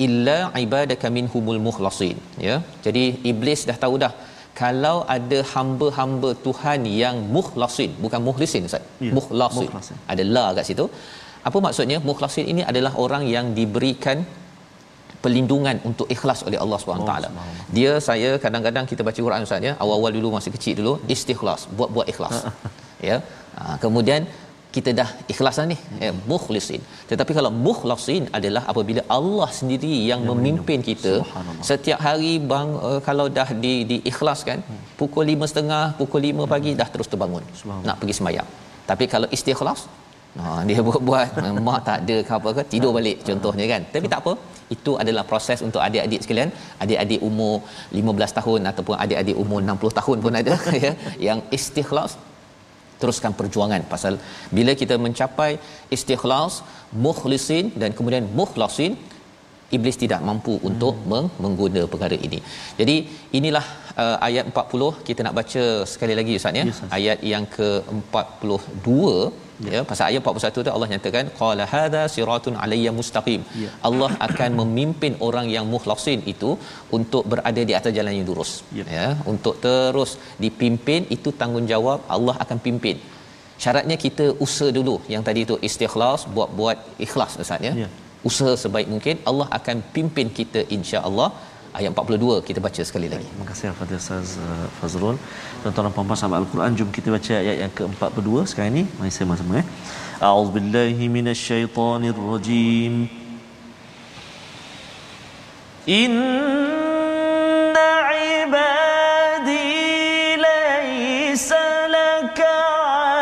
illa 0.05 0.39
ibadaka 0.63 1.07
minhumul 1.17 1.61
mukhlasin. 1.67 2.17
Ya? 2.47 2.55
Jadi 2.85 3.03
iblis 3.31 3.61
dah 3.69 3.77
tahu 3.83 3.95
dah 4.03 4.13
kalau 4.61 4.97
ada 5.15 5.39
hamba-hamba 5.53 6.29
Tuhan 6.45 6.81
yang 7.01 7.17
mukhlasin 7.37 7.91
bukan 8.03 8.21
muhlisin 8.27 8.67
ustaz. 8.69 8.85
Ya, 9.07 9.13
mukhlasin. 9.17 9.69
ada 10.13 10.23
la 10.35 10.45
kat 10.57 10.65
situ. 10.69 10.85
Apa 11.47 11.57
maksudnya? 11.65 11.97
Mukhlasin 12.09 12.45
ini 12.53 12.61
adalah 12.71 12.91
orang 13.03 13.23
yang 13.35 13.45
diberikan 13.59 14.17
perlindungan 15.23 15.77
untuk 15.89 16.07
ikhlas 16.15 16.39
oleh 16.47 16.59
Allah 16.63 16.77
SWT. 16.81 17.13
Oh, 17.29 17.45
dia 17.77 17.93
saya 18.07 18.29
kadang-kadang 18.43 18.85
kita 18.91 19.01
baca 19.07 19.19
Quran 19.27 19.45
Ustaz 19.47 19.67
ya, 19.67 19.73
awal-awal 19.83 20.11
dulu 20.17 20.29
masa 20.35 20.49
kecil 20.55 20.75
dulu 20.79 20.93
istikhlas, 21.15 21.61
buat-buat 21.79 22.07
ikhlas. 22.13 22.35
ya. 23.09 23.17
Ha, 23.57 23.63
kemudian 23.83 24.21
kita 24.77 24.91
dah 24.99 25.09
ikhlas 25.33 25.57
ni 25.71 25.77
ya, 26.05 26.11
mukhlisin. 26.31 26.81
Tetapi 27.11 27.31
kalau 27.37 27.51
mukhlasin 27.67 28.23
adalah 28.37 28.63
apabila 28.71 29.01
Allah 29.17 29.49
sendiri 29.59 29.95
yang, 30.11 30.21
yang 30.21 30.21
memimpin 30.29 30.81
kita 30.89 31.13
setiap 31.69 31.99
hari 32.07 32.33
bang 32.51 32.69
uh, 32.89 32.99
kalau 33.07 33.27
dah 33.37 33.49
di 33.65 33.73
diikhlaskan 33.91 34.59
hmm. 34.67 34.81
pukul 34.99 35.25
5.30 35.35 35.99
pukul 36.01 36.21
5 36.31 36.33
hmm. 36.33 36.51
pagi 36.53 36.73
dah 36.81 36.89
terus 36.93 37.09
terbangun 37.13 37.43
nak 37.87 37.97
pergi 38.01 38.15
sembahyang 38.19 38.49
tapi 38.89 39.05
kalau 39.13 39.29
istikhlas 39.37 39.81
Ha, 40.41 40.61
dia 40.69 40.79
buat-buat 40.87 41.29
mak 41.67 41.79
tak 41.87 41.99
ada 42.03 42.17
ke 42.27 42.31
apa 42.37 42.49
ke 42.57 42.63
tidur 42.71 42.91
balik 42.97 43.17
contohnya 43.27 43.65
kan. 43.71 43.81
Tapi 43.93 44.07
tak 44.13 44.19
apa 44.21 44.33
itu 44.75 44.91
adalah 45.01 45.23
proses 45.31 45.59
untuk 45.67 45.81
adik-adik 45.85 46.21
sekalian. 46.23 46.49
Adik-adik 46.83 47.19
umur 47.29 47.53
15 48.01 48.37
tahun 48.39 48.61
ataupun 48.71 48.95
adik-adik 49.03 49.37
umur 49.43 49.59
60 49.65 49.99
tahun 49.99 50.17
pun 50.25 50.33
ada 50.41 50.53
ya 50.85 50.91
yang 51.27 51.39
istikhlas 51.57 52.13
teruskan 53.01 53.33
perjuangan. 53.33 53.85
Pasal 53.85 54.17
bila 54.49 54.73
kita 54.73 54.97
mencapai 54.97 55.61
istikhlas 55.93 56.61
mukhlisin 56.91 57.73
dan 57.77 57.93
kemudian 57.93 58.25
mukhlasin 58.33 58.97
iblis 59.75 59.97
tidak 60.03 60.21
mampu 60.27 60.53
hmm. 60.57 60.67
untuk 60.69 60.95
meng- 61.11 61.31
mengguna 61.43 61.81
perkara 61.93 62.17
ini. 62.27 62.39
Jadi 62.79 62.95
inilah 63.39 63.65
uh, 64.03 64.17
ayat 64.27 64.45
40 64.53 64.91
kita 65.07 65.21
nak 65.25 65.35
baca 65.39 65.63
sekali 65.93 66.13
lagi 66.19 66.35
ustaz 66.39 66.59
ya. 66.59 66.65
Yes, 66.69 66.79
ayat 66.97 67.19
yang 67.31 67.45
ke-42 67.57 68.87
ya. 69.65 69.71
ya 69.75 69.81
pasal 69.89 70.05
ayat 70.09 70.21
41 70.31 70.65
tu 70.67 70.71
Allah 70.75 70.89
nyatakan 70.93 71.25
qala 71.41 71.65
hadza 71.73 72.03
siratun 72.15 72.57
alayya 72.63 72.93
mustaqim. 72.99 73.43
Ya. 73.63 73.71
Allah 73.89 74.11
akan 74.27 74.49
memimpin 74.61 75.15
orang 75.27 75.49
yang 75.55 75.67
mukhlasin 75.75 76.21
itu 76.33 76.51
untuk 76.99 77.25
berada 77.33 77.61
di 77.69 77.75
atas 77.81 77.93
jalan 77.99 78.15
yang 78.19 78.27
lurus. 78.31 78.53
Ya. 78.79 78.87
ya, 78.97 79.07
untuk 79.33 79.55
terus 79.67 80.13
dipimpin 80.45 81.03
itu 81.17 81.31
tanggungjawab 81.43 82.01
Allah 82.17 82.37
akan 82.45 82.59
pimpin. 82.67 82.99
Syaratnya 83.63 83.95
kita 84.03 84.25
usaha 84.45 84.71
dulu 84.79 84.95
yang 85.13 85.23
tadi 85.27 85.41
tu 85.51 85.55
istikhlas 85.67 86.23
buat-buat 86.35 86.77
ikhlas 87.05 87.31
ustaz 87.43 87.67
ya. 87.67 87.71
ya 87.83 87.87
usaha 88.29 88.53
sebaik 88.63 88.87
mungkin 88.93 89.15
Allah 89.29 89.47
akan 89.57 89.77
pimpin 89.93 90.27
kita 90.39 90.59
insya-Allah 90.77 91.29
ayat 91.79 91.91
42 91.93 92.41
kita 92.47 92.59
baca 92.65 92.81
sekali 92.89 93.07
lagi. 93.13 93.27
Terima 93.29 93.47
kasih 93.49 93.65
kepada 93.73 93.93
Ustaz 94.01 94.29
uh, 94.41 94.67
Fazrul. 94.79 95.15
Tuan-tuan 95.61 95.83
dan 95.87 95.93
puan-puan 95.95 96.17
sahabat 96.19 96.37
Al-Quran, 96.41 96.71
jom 96.79 96.89
kita 96.97 97.07
baca 97.15 97.33
ayat 97.43 97.57
yang 97.63 97.73
ke-42 97.77 98.29
sekarang 98.49 98.71
ini. 98.75 98.83
Mari 98.97 99.11
sama-sama 99.19 99.53
eh. 99.61 99.65
A'udzubillahi 100.27 101.05
minasyaitonirrajim. 101.17 102.93
Inna 106.01 107.91
ibadi 108.35 109.63
laysa 110.47 111.63
laka 111.95 112.55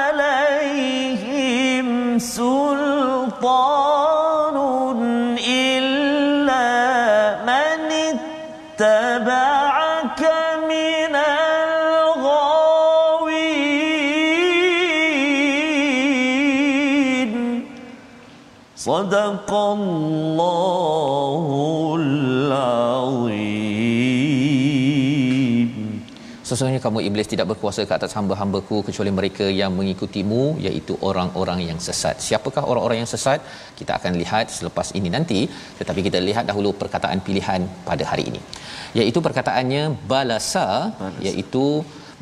alaihim 0.10 1.88
sultan 2.36 3.74
صدق 19.24 19.50
الله 19.76 21.44
العظيم 22.00 23.61
Sesungguhnya 26.50 26.83
kamu 26.85 26.98
iblis 27.09 27.29
tidak 27.33 27.46
berkuasa 27.50 27.81
ke 27.88 27.92
atas 27.96 28.12
hamba-hambaku 28.18 28.76
kecuali 28.87 29.11
mereka 29.18 29.46
yang 29.61 29.72
mengikutimu 29.79 30.42
iaitu 30.66 30.92
orang-orang 31.09 31.61
yang 31.68 31.79
sesat. 31.87 32.16
Siapakah 32.26 32.64
orang-orang 32.70 32.98
yang 33.03 33.11
sesat? 33.12 33.38
Kita 33.79 33.92
akan 33.98 34.12
lihat 34.22 34.46
selepas 34.57 34.88
ini 34.98 35.09
nanti. 35.16 35.40
Tetapi 35.79 36.00
kita 36.07 36.18
lihat 36.29 36.44
dahulu 36.50 36.70
perkataan 36.83 37.18
pilihan 37.26 37.61
pada 37.88 38.05
hari 38.11 38.24
ini. 38.31 38.40
Iaitu 38.98 39.18
perkataannya 39.26 39.83
balasa, 40.11 40.68
balasa. 40.90 41.22
iaitu 41.29 41.66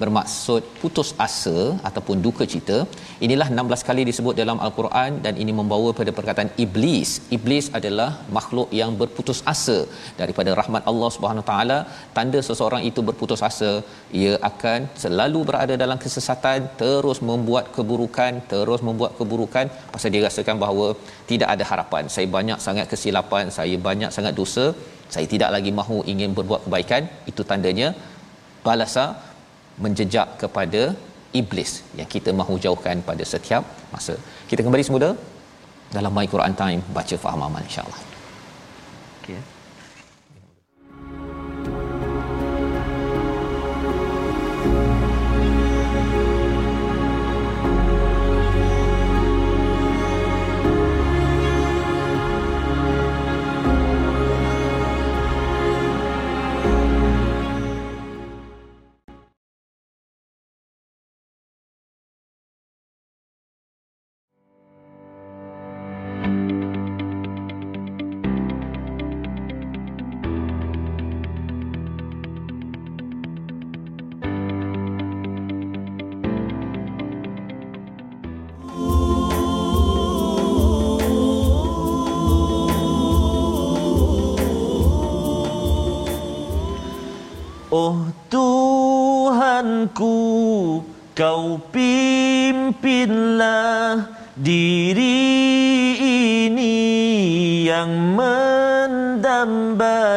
bermaksud 0.01 0.61
putus 0.81 1.09
asa 1.25 1.57
ataupun 1.89 2.17
duka 2.25 2.43
cita 2.53 2.77
inilah 3.25 3.47
16 3.55 3.87
kali 3.89 4.03
disebut 4.09 4.35
dalam 4.41 4.57
al-Quran 4.65 5.11
dan 5.25 5.33
ini 5.43 5.53
membawa 5.59 5.89
pada 5.99 6.11
perkataan 6.17 6.49
iblis. 6.63 7.09
Iblis 7.37 7.65
adalah 7.79 8.09
makhluk 8.37 8.69
yang 8.79 8.91
berputus 9.01 9.39
asa. 9.53 9.77
Daripada 10.21 10.51
rahmat 10.61 10.83
Allah 10.91 11.09
Subhanahu 11.15 11.45
taala 11.51 11.77
tanda 12.17 12.39
seseorang 12.49 12.83
itu 12.89 13.01
berputus 13.09 13.43
asa 13.49 13.71
ia 14.21 14.33
akan 14.49 14.79
selalu 15.03 15.41
berada 15.49 15.75
dalam 15.83 15.99
kesesatan 16.05 16.69
terus 16.81 17.21
membuat 17.31 17.67
keburukan 17.75 18.33
terus 18.53 18.81
membuat 18.87 19.13
keburukan 19.19 19.67
pasal 19.93 20.11
dia 20.15 20.23
rasakan 20.27 20.57
bahawa 20.65 20.87
tidak 21.31 21.49
ada 21.55 21.65
harapan. 21.71 22.03
Saya 22.15 22.29
banyak 22.37 22.59
sangat 22.67 22.87
kesilapan 22.93 23.45
saya 23.59 23.77
banyak 23.89 24.11
sangat 24.17 24.35
dosa 24.41 24.65
saya 25.13 25.27
tidak 25.33 25.49
lagi 25.55 25.71
mahu 25.79 25.97
ingin 26.13 26.31
berbuat 26.37 26.61
kebaikan. 26.65 27.03
Itu 27.31 27.41
tandanya 27.51 27.89
balasa 28.67 29.05
menjejak 29.81 30.37
kepada 30.41 30.93
iblis 31.33 31.81
yang 31.97 32.09
kita 32.15 32.29
mahu 32.29 32.61
jauhkan 32.61 33.01
pada 33.01 33.23
setiap 33.25 33.65
masa. 33.89 34.15
Kita 34.49 34.61
kembali 34.61 34.83
semula 34.85 35.09
dalam 35.89 36.13
My 36.13 36.29
Quran 36.29 36.53
Time 36.53 36.81
baca 36.97 37.15
faham 37.17 37.41
amal 37.49 37.63
insya-Allah. 37.65 38.12
Oh 87.73 88.05
Tuhanku 88.29 90.13
kau 91.17 91.57
pimpinlah 91.73 92.93
diri 94.37 95.17
ini 96.37 96.77
yang 97.65 98.13
mendamba 98.13 99.01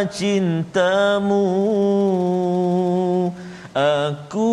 cintamu. 0.05 1.49
Aku 3.73 4.53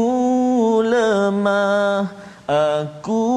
lemah, 0.87 2.07
aku 2.47 3.27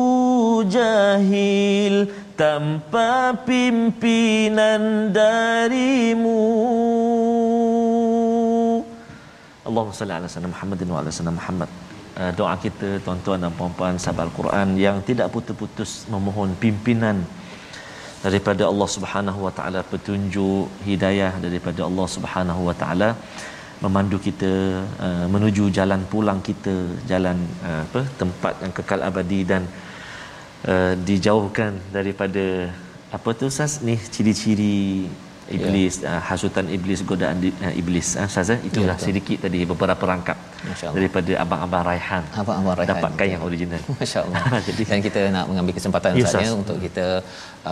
jahil 0.70 2.06
tanpa 2.38 3.34
pimpinan 3.42 5.10
darimu 5.10 6.85
Allahumma 9.76 10.00
salli 10.00 10.14
ala 10.16 10.28
sayyidina 10.32 10.52
Muhammadin 10.52 10.88
wa 10.92 10.98
ala 11.00 11.10
sayyidina 11.14 11.38
Muhammad. 11.38 11.70
Uh, 12.20 12.30
doa 12.38 12.52
kita 12.62 12.88
tuan-tuan 13.04 13.38
dan 13.44 13.52
puan-puan 13.58 13.94
sahabat 14.02 14.22
Al-Quran 14.28 14.68
yang 14.84 14.96
tidak 15.08 15.26
putus-putus 15.34 15.90
memohon 16.12 16.50
pimpinan 16.62 17.18
daripada 18.22 18.62
Allah 18.70 18.88
Subhanahu 18.94 19.40
wa 19.46 19.52
taala 19.58 19.80
petunjuk 19.90 20.72
hidayah 20.88 21.32
daripada 21.44 21.80
Allah 21.88 22.06
Subhanahu 22.14 22.62
wa 22.68 22.74
taala 22.80 23.08
memandu 23.84 24.16
kita 24.28 24.52
uh, 25.06 25.26
menuju 25.34 25.68
jalan 25.78 26.08
pulang 26.12 26.40
kita 26.48 26.74
jalan 27.12 27.36
uh, 27.68 27.84
apa 27.84 28.02
tempat 28.22 28.54
yang 28.64 28.72
kekal 28.78 29.04
abadi 29.10 29.40
dan 29.52 29.62
uh, 30.72 30.92
dijauhkan 31.10 31.76
daripada 31.98 32.72
apa 33.18 33.28
tu 33.38 33.52
Ustaz 33.52 33.74
ni 33.88 34.00
ciri-ciri 34.14 34.76
iblis 35.56 35.94
yeah. 36.02 36.18
uh, 36.18 36.22
hasutan 36.28 36.66
iblis 36.76 37.00
godaan 37.10 37.38
uh, 37.38 37.72
iblis 37.80 38.08
uh, 38.18 38.26
ustaz 38.30 38.50
itulah 38.68 38.96
yeah, 38.98 39.04
sedikit 39.06 39.38
tadi 39.46 39.62
beberapa 39.72 40.04
rangkap 40.12 40.38
daripada 40.96 41.32
abang-abang 41.44 41.82
Raihan. 41.90 42.22
Abang-abang 42.42 42.74
Raihan. 42.78 42.90
Dapatkan 42.92 43.26
yang 43.34 43.42
original. 43.48 43.80
Masya-Allah. 44.00 44.42
Jadi- 44.68 44.86
Dan 44.90 45.00
kita 45.06 45.20
nak 45.36 45.44
mengambil 45.50 45.74
kesempatan 45.78 46.10
Ya, 46.18 46.24
Ustaz 46.26 46.42
ya 46.46 46.52
untuk 46.60 46.76
kita 46.86 47.06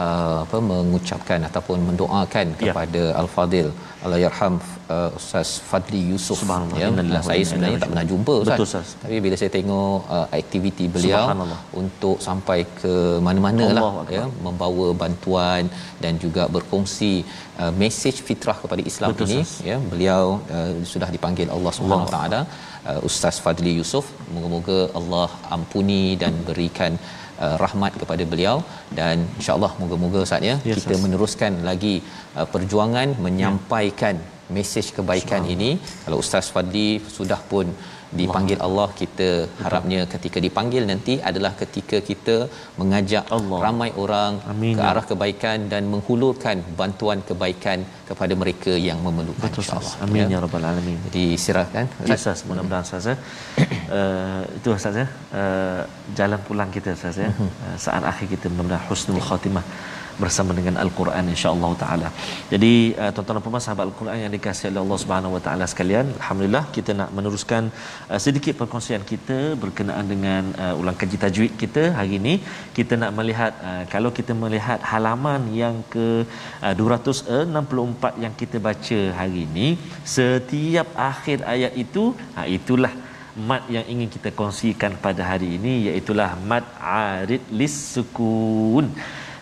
uh, 0.01 0.39
apa 0.45 0.59
mengucapkan 0.73 1.41
ataupun 1.49 1.79
mendoakan 1.89 2.47
Ya. 2.55 2.71
kepada 2.71 3.03
Al-Fadil 3.21 3.69
Allahyarham 4.05 4.55
uh, 4.95 5.11
Ustaz 5.19 5.49
Fadli 5.71 6.03
Subhanallah. 6.29 6.79
ya. 6.83 7.21
Saya 7.29 7.43
sebenarnya 7.51 7.79
tak 7.85 7.91
pernah 7.93 8.07
jumpa 8.13 8.35
Ustaz. 8.45 8.59
Betul, 8.59 8.69
Ustaz. 8.71 8.89
Tapi 9.03 9.17
bila 9.25 9.35
saya 9.41 9.51
tengok 9.57 9.99
uh, 10.17 10.27
aktiviti 10.41 10.87
beliau 10.95 11.25
untuk 11.83 12.17
sampai 12.29 12.59
ke 12.81 12.95
mana-mana 13.27 13.65
lah 13.77 13.83
Allahu 13.83 13.99
Akbar. 14.05 14.17
ya 14.19 14.25
membawa 14.47 14.87
bantuan 15.03 15.63
dan 16.05 16.15
juga 16.25 16.45
berkongsi 16.57 17.13
uh, 17.63 17.73
mesej 17.83 18.17
fitrah 18.29 18.57
kepada 18.63 18.83
Islam 18.91 19.11
Betul, 19.13 19.29
ini 19.33 19.41
Ustaz. 19.47 19.67
ya 19.71 19.77
beliau 19.93 20.25
uh, 20.57 20.73
sudah 20.93 21.09
dipanggil 21.17 21.49
Allah 21.57 21.73
Subhanahu 21.79 22.13
taala 22.17 22.41
uh, 22.91 23.01
Ustaz 23.09 23.39
Fadli 23.45 23.75
Yusof. 23.81 24.07
Moga-moga 24.35 24.79
Allah 25.01 25.29
ampuni 25.57 26.03
dan 26.23 26.35
berikan 26.51 26.93
uh, 27.45 27.57
rahmat 27.65 27.93
kepada 28.03 28.25
beliau. 28.35 28.57
Dan 29.01 29.17
insyaallah 29.41 29.73
moga-moga 29.83 30.21
Ustaz 30.27 30.51
ya 30.51 30.57
Ya, 30.71 30.75
kita 30.79 30.93
Ustaz. 30.95 31.05
meneruskan 31.07 31.53
lagi 31.71 31.95
uh, 32.39 32.47
perjuangan 32.55 33.09
menyampaikan 33.27 34.17
mesej 34.57 34.87
kebaikan 34.97 35.43
ini. 35.57 35.71
Kalau 36.05 36.17
Ustaz 36.25 36.47
Fadli 36.55 36.89
sudah 37.19 37.41
pun 37.53 37.67
dipanggil 38.21 38.59
Allah 38.67 38.87
kita 39.01 39.29
harapnya 39.65 40.01
ketika 40.15 40.39
dipanggil 40.47 40.83
nanti 40.91 41.15
adalah 41.31 41.53
ketika 41.63 41.99
kita 42.09 42.37
mengajak 42.81 43.25
Allah. 43.37 43.59
ramai 43.67 43.91
orang 44.05 44.35
Amin, 44.53 44.75
ke 44.77 44.83
ya 44.83 44.91
arah 44.91 45.05
kebaikan 45.11 45.59
dan 45.73 45.83
menghulurkan 45.93 46.57
bantuan 46.81 47.19
kebaikan 47.31 47.79
kepada 48.11 48.35
mereka 48.43 48.73
yang 48.89 48.99
memerlukan 49.07 49.45
Betul 49.47 49.63
insyaallah 49.65 49.95
Amin 50.07 50.35
ya 50.35 50.41
rabbal 50.45 50.67
alamin. 50.71 50.99
jadi 51.09 51.25
silakan 51.45 51.87
Ya 52.11 52.17
Ustaz, 52.21 52.41
mudah-mudahan 52.49 52.85
Ustaz 52.89 53.07
ya. 53.13 53.17
Uh, 53.99 54.43
itu 54.59 54.69
Ustaz 54.79 54.97
ya. 55.03 55.07
Uh, 55.41 55.83
jalan 56.19 56.41
pulang 56.49 56.71
kita 56.77 56.91
Ustaz 56.99 57.19
ya. 57.25 57.31
Uh, 57.45 57.77
saat 57.85 58.03
akhir 58.13 58.27
kita 58.35 58.47
mudah-mudahan 58.53 58.87
husnul 58.91 59.23
khatimah 59.29 59.65
bersama 60.23 60.53
dengan 60.59 60.75
Al-Quran 60.85 61.25
insya-Allah 61.35 61.71
taala. 61.83 62.09
Jadi 62.53 62.73
uh, 63.03 63.11
tuan-tuan 63.15 63.39
dan 63.39 63.45
puan 63.47 63.65
sahabat 63.67 63.85
Al-Quran 63.89 64.19
yang 64.25 64.33
dikasihi 64.37 64.69
oleh 64.73 64.83
Allah 64.85 64.99
Subhanahu 65.03 65.35
wa 65.37 65.43
taala 65.47 65.65
sekalian, 65.73 66.07
alhamdulillah 66.21 66.65
kita 66.77 66.91
nak 67.01 67.11
meneruskan 67.17 67.63
uh, 68.13 68.21
sedikit 68.27 68.55
perkongsian 68.61 69.05
kita 69.13 69.39
berkenaan 69.65 70.07
dengan 70.15 70.43
uh, 70.65 70.81
ulang 70.81 70.99
kaji 71.03 71.19
tajwid 71.25 71.55
kita 71.63 71.85
hari 71.99 72.15
ini. 72.21 72.35
Kita 72.79 72.95
nak 73.03 73.13
melihat 73.19 73.53
uh, 73.71 73.83
kalau 73.95 74.13
kita 74.19 74.33
melihat 74.45 74.81
halaman 74.93 75.43
yang 75.63 75.77
ke 75.95 76.07
uh, 76.67 76.75
264 76.75 78.23
yang 78.25 78.35
kita 78.43 78.59
baca 78.69 79.01
hari 79.21 79.41
ini, 79.49 79.69
setiap 80.17 80.89
akhir 81.11 81.39
ayat 81.55 81.73
itu, 81.85 82.05
ha, 82.37 82.47
itulah 82.59 82.93
mat 83.49 83.63
yang 83.75 83.87
ingin 83.93 84.09
kita 84.15 84.31
kongsikan 84.41 84.93
pada 85.05 85.23
hari 85.31 85.49
ini 85.59 85.73
iaitulah 85.87 86.31
mat 86.51 86.65
arid 86.79 87.43
lis 87.59 87.75
sukun 87.95 88.87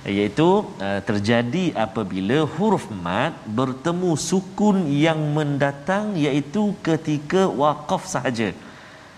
iaitu 0.02 0.66
uh, 0.86 1.00
terjadi 1.08 1.70
apabila 1.78 2.42
huruf 2.54 2.90
mat 2.90 3.32
bertemu 3.46 4.18
sukun 4.18 4.90
yang 4.90 5.20
mendatang 5.36 6.18
iaitu 6.18 6.74
ketika 6.82 7.46
waqaf 7.46 8.04
sahaja 8.10 8.50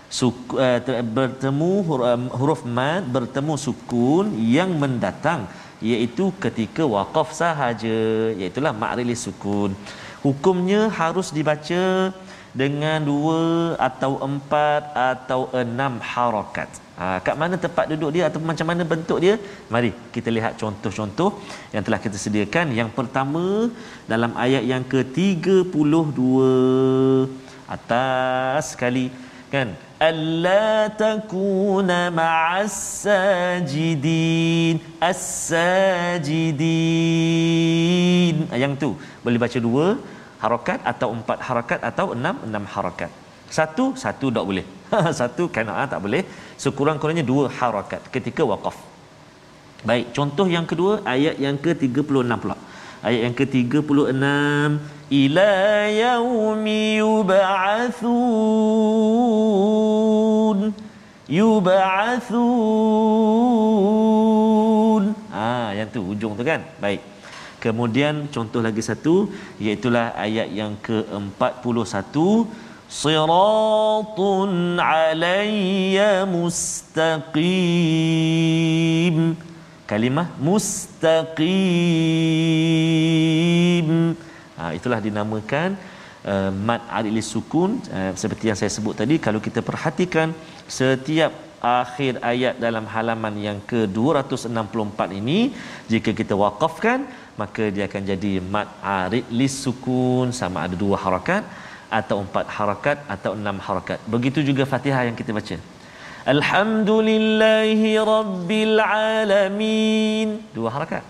Suk, 0.05 0.37
uh, 0.53 0.79
ter, 0.85 1.01
bertemu 1.01 1.71
huruf, 1.87 2.05
um, 2.05 2.23
huruf 2.39 2.61
mat 2.77 3.01
bertemu 3.15 3.53
sukun 3.57 4.25
yang 4.37 4.69
mendatang 4.77 5.49
iaitu 5.81 6.29
ketika 6.43 6.85
waqaf 6.85 7.33
sahaja 7.33 7.97
iaitulah 8.37 8.73
ma'rilis 8.83 9.25
sukun 9.25 9.73
hukumnya 10.21 10.81
harus 10.93 11.33
dibaca 11.33 12.13
dengan 12.55 13.03
dua 13.03 13.75
atau 13.75 14.15
empat 14.23 14.95
atau 14.95 15.41
enam 15.51 15.99
harakat. 15.99 16.84
Ha, 16.99 17.05
kat 17.25 17.35
mana 17.41 17.55
tempat 17.65 17.85
duduk 17.91 18.11
dia 18.15 18.23
atau 18.27 18.39
macam 18.49 18.67
mana 18.71 18.83
bentuk 18.91 19.19
dia? 19.23 19.35
Mari 19.73 19.91
kita 20.15 20.29
lihat 20.37 20.53
contoh-contoh 20.61 21.29
yang 21.75 21.83
telah 21.85 21.99
kita 22.05 22.17
sediakan. 22.25 22.71
Yang 22.79 22.89
pertama 22.97 23.45
dalam 24.11 24.31
ayat 24.45 24.63
yang 24.71 24.83
ke-32 24.93 26.19
atas 27.75 28.63
sekali 28.73 29.05
kan 29.53 29.67
alla 30.07 30.91
takuna 31.03 31.99
ma'as 32.19 32.75
sajidin 33.03 34.75
as-sajidin 35.09 36.55
Ah, 38.53 38.59
yang 38.63 38.73
tu 38.83 38.89
boleh 39.25 39.39
baca 39.43 39.59
dua 39.67 39.85
harakat 40.43 40.79
atau 40.91 41.09
empat 41.17 41.37
harakat 41.47 41.79
atau 41.89 42.07
enam 42.17 42.35
enam 42.47 42.63
harakat 42.75 43.11
satu 43.57 43.85
satu 44.03 44.27
tak 44.37 44.45
boleh 44.49 44.65
satu 45.19 45.43
kana'ah 45.55 45.87
tak 45.93 45.99
boleh. 46.05 46.23
Sekurang-kurangnya 46.63 47.25
dua 47.31 47.45
harakat 47.59 48.01
ketika 48.15 48.43
waqaf. 48.51 48.77
Baik 49.85 50.05
contoh 50.17 50.47
yang 50.49 50.65
kedua 50.65 51.05
ayat 51.05 51.35
yang 51.45 51.57
ke-36 51.61 52.29
pula. 52.41 52.57
Ayat 53.05 53.21
yang 53.29 53.35
ke-36 53.37 54.23
ila 55.21 55.51
yaumi 55.93 56.97
yub'atsun 56.97 57.93
yub'atsun 61.29 62.65
ah 65.29 65.69
yang 65.77 65.87
tu 65.93 66.01
hujung 66.01 66.33
tu 66.39 66.43
kan? 66.51 66.61
Baik. 66.81 67.01
Kemudian 67.61 68.29
contoh 68.33 68.61
lagi 68.65 68.81
satu 68.89 69.13
iaitulah 69.61 70.13
ayat 70.25 70.49
yang 70.59 70.73
ke-41 70.85 72.15
siratun 72.89 74.77
alayya 74.77 76.25
mustaqim. 76.35 77.35
Kalimah 79.85 80.27
mustaqim. 80.41 81.47
Ha, 84.57 84.63
itulah 84.77 84.99
dinamakan 85.07 85.77
uh, 86.25 86.51
mad 86.67 86.81
alif 86.89 87.25
sukun 87.33 87.71
uh, 87.97 88.11
seperti 88.17 88.43
yang 88.49 88.57
saya 88.61 88.71
sebut 88.77 88.95
tadi. 89.01 89.15
Kalau 89.25 89.39
kita 89.47 89.61
perhatikan 89.69 90.33
setiap 90.65 91.31
akhir 91.61 92.13
ayat 92.31 92.55
dalam 92.65 92.85
halaman 92.93 93.35
yang 93.47 93.57
ke-264 93.69 94.99
ini 95.19 95.39
jika 95.91 96.13
kita 96.19 96.33
waqafkan 96.37 96.99
maka 97.41 97.63
dia 97.75 97.85
akan 97.89 98.03
jadi 98.11 98.33
mad 98.53 98.67
arid 98.81 99.25
lis 99.29 99.55
sukun. 99.65 100.33
Sama 100.33 100.57
ada 100.65 100.75
dua 100.83 100.97
harakat 101.05 101.64
atau 101.99 102.17
empat 102.25 102.45
harakat 102.57 102.97
atau 103.15 103.31
enam 103.39 103.57
harakat. 103.67 103.99
Begitu 104.13 104.39
juga 104.49 104.63
Fatihah 104.71 105.03
yang 105.07 105.17
kita 105.19 105.31
baca. 105.39 105.57
Alhamdulillahi 106.35 107.91
Rabbil 108.13 108.77
Alamin. 108.81 110.29
Dua 110.57 110.69
harakat. 110.75 111.03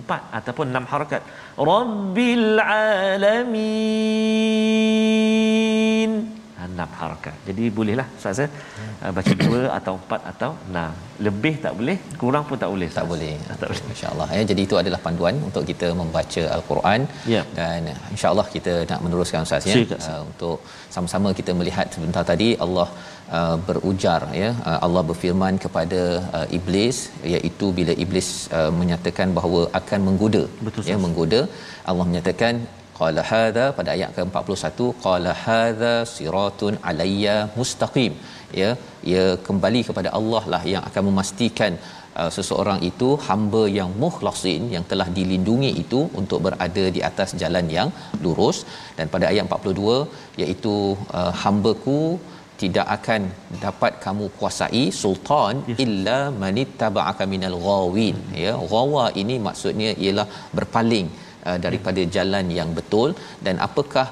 Empat 0.00 0.22
ataupun 0.38 0.66
enam 0.72 0.84
harakat. 0.92 1.22
Rabbil 1.70 2.48
Alamin 2.78 3.86
enam 6.76 6.90
harakat. 7.00 7.34
Jadi 7.48 7.64
bolehlah 7.78 8.06
Ustaz 8.18 8.40
ya 8.44 8.48
uh, 9.04 9.12
baca 9.16 9.32
dua 9.42 9.60
atau 9.78 9.94
empat 10.00 10.20
atau 10.32 10.50
enam. 10.70 10.92
Lebih 11.26 11.54
tak 11.64 11.72
boleh, 11.78 11.96
kurang 12.22 12.44
pun 12.48 12.56
tak 12.62 12.70
boleh. 12.74 12.88
tak 12.98 13.06
boleh 13.12 13.32
Tak 13.62 13.68
boleh. 13.70 13.84
insyaallah 13.94 14.28
ya 14.36 14.42
jadi 14.50 14.60
itu 14.68 14.76
adalah 14.82 15.00
panduan 15.06 15.36
untuk 15.48 15.62
kita 15.70 15.88
membaca 16.00 16.42
al-Quran 16.56 17.00
Ya. 17.34 17.42
dan 17.58 17.82
insyaallah 18.14 18.46
kita 18.56 18.72
nak 18.90 19.00
meneruskan 19.04 19.46
ustaz 19.46 19.64
ya 19.70 19.76
uh, 20.10 20.22
untuk 20.30 20.56
sama-sama 20.96 21.28
kita 21.40 21.52
melihat 21.60 21.86
sebentar 21.94 22.22
tadi 22.32 22.48
Allah 22.64 22.88
uh, 23.38 23.56
berujar 23.68 24.20
ya 24.42 24.50
uh, 24.70 24.78
Allah 24.86 25.02
berfirman 25.10 25.54
kepada 25.64 26.00
uh, 26.38 26.46
iblis 26.58 26.96
iaitu 27.34 27.68
bila 27.78 27.92
iblis 28.04 28.28
uh, 28.58 28.70
menyatakan 28.80 29.30
bahawa 29.38 29.62
akan 29.80 30.00
menggoda 30.08 30.42
Betul, 30.66 30.80
ya 30.80 30.96
Ustaz. 30.96 31.04
menggoda 31.06 31.40
Allah 31.90 32.06
menyatakan 32.10 32.54
qala 32.98 33.22
hadza 33.30 33.66
pada 33.78 33.90
ayat 33.96 34.10
ke-41 34.16 34.88
qala 35.04 35.32
hadza 35.44 35.94
siratun 36.14 36.74
alayya 36.90 37.36
mustaqim. 37.58 38.14
Ya 38.60 38.70
ia 39.12 39.24
kembali 39.46 39.80
kepada 39.88 40.10
Allah 40.18 40.42
lah 40.52 40.62
yang 40.72 40.82
akan 40.90 41.02
memastikan 41.08 41.72
uh, 42.20 42.30
seseorang 42.36 42.80
itu 42.90 43.08
hamba 43.28 43.62
yang 43.78 43.90
mukhlasin 44.04 44.62
yang 44.74 44.84
telah 44.92 45.08
dilindungi 45.18 45.72
itu 45.82 46.00
untuk 46.20 46.40
berada 46.46 46.84
di 46.96 47.02
atas 47.10 47.32
jalan 47.42 47.68
yang 47.78 47.90
lurus. 48.24 48.60
Dan 48.98 49.08
pada 49.16 49.26
ayat 49.32 49.44
42 49.50 50.42
iaitu 50.44 50.76
uh, 51.20 51.32
hambaku 51.42 52.00
tidak 52.60 52.86
akan 52.96 53.22
dapat 53.64 53.92
kamu 54.04 54.26
kuasai 54.38 54.84
sultan 55.00 55.54
Yes. 55.70 55.80
illa 55.84 56.18
manittaba'aka 56.42 57.24
minal 57.32 57.56
ghawin. 57.66 58.16
Ya 58.44 58.52
ghawa 58.72 59.04
ini 59.22 59.36
maksudnya 59.46 59.90
ialah 60.04 60.26
berpaling 60.58 61.08
uh, 61.48 61.58
daripada 61.66 62.02
jalan 62.16 62.46
yang 62.58 62.70
betul 62.78 63.08
dan 63.46 63.56
apakah 63.66 64.06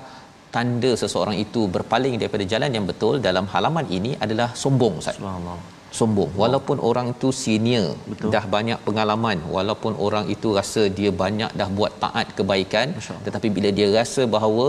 tanda 0.55 0.91
seseorang 1.03 1.37
itu 1.45 1.61
berpaling 1.77 2.15
daripada 2.23 2.45
jalan 2.53 2.71
yang 2.77 2.87
betul 2.91 3.15
dalam 3.29 3.47
halaman 3.55 3.87
ini 3.99 4.13
adalah 4.25 4.49
sombong 4.63 4.97
Ustaz 5.03 5.17
Subhanallah. 5.19 5.57
sombong 5.99 6.31
walaupun 6.43 6.79
orang 6.89 7.07
itu 7.15 7.29
senior 7.45 7.89
Betul. 8.13 8.31
dah 8.35 8.45
banyak 8.57 8.79
pengalaman 8.87 9.39
walaupun 9.57 9.95
orang 10.07 10.27
itu 10.35 10.51
rasa 10.59 10.83
dia 10.99 11.11
banyak 11.23 11.51
dah 11.61 11.69
buat 11.79 11.93
taat 12.05 12.29
kebaikan 12.39 12.89
tetapi 13.27 13.51
bila 13.57 13.71
dia 13.79 13.89
rasa 14.01 14.25
bahawa 14.37 14.67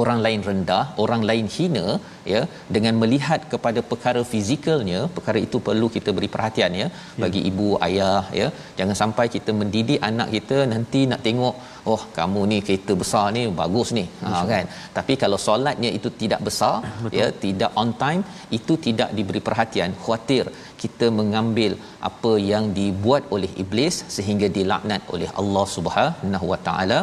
orang 0.00 0.20
lain 0.24 0.40
rendah 0.48 0.82
orang 1.04 1.22
lain 1.28 1.46
hina 1.54 1.86
ya 2.32 2.40
dengan 2.74 2.94
melihat 3.02 3.40
kepada 3.52 3.80
perkara 3.90 4.20
fizikalnya 4.32 5.00
perkara 5.16 5.38
itu 5.46 5.58
perlu 5.68 5.86
kita 5.96 6.10
beri 6.16 6.28
perhatian 6.34 6.72
ya 6.82 6.86
bagi 7.22 7.40
ibu 7.50 7.68
ayah 7.86 8.22
ya. 8.40 8.48
Jangan 8.78 8.96
sampai 9.02 9.26
kita 9.36 9.52
mendidik 9.60 10.00
anak 10.10 10.28
kita 10.36 10.58
nanti 10.72 11.02
nak 11.12 11.22
tengok 11.26 11.56
oh 11.92 12.02
kamu 12.18 12.40
ni 12.52 12.58
kereta 12.66 12.94
besar 13.02 13.26
ni 13.36 13.42
bagus 13.62 13.90
ni. 13.98 14.04
Ha 14.22 14.44
kan? 14.52 14.66
Tapi 14.98 15.16
kalau 15.24 15.40
solatnya 15.46 15.92
itu 15.98 16.10
tidak 16.22 16.42
besar 16.48 16.76
ya 17.18 17.28
tidak 17.44 17.72
on 17.82 17.92
time 18.04 18.22
itu 18.58 18.74
tidak 18.88 19.10
diberi 19.18 19.42
perhatian. 19.48 19.92
Khuatir 20.04 20.46
kita 20.82 21.06
mengambil 21.20 21.72
apa 22.10 22.32
yang 22.52 22.66
dibuat 22.80 23.22
oleh 23.36 23.52
iblis 23.64 23.96
sehingga 24.16 24.48
dilaknat 24.58 25.02
oleh 25.14 25.30
Allah 25.42 25.66
Subhanahu 25.76 26.46
Wa 26.52 26.60
Taala 26.68 27.00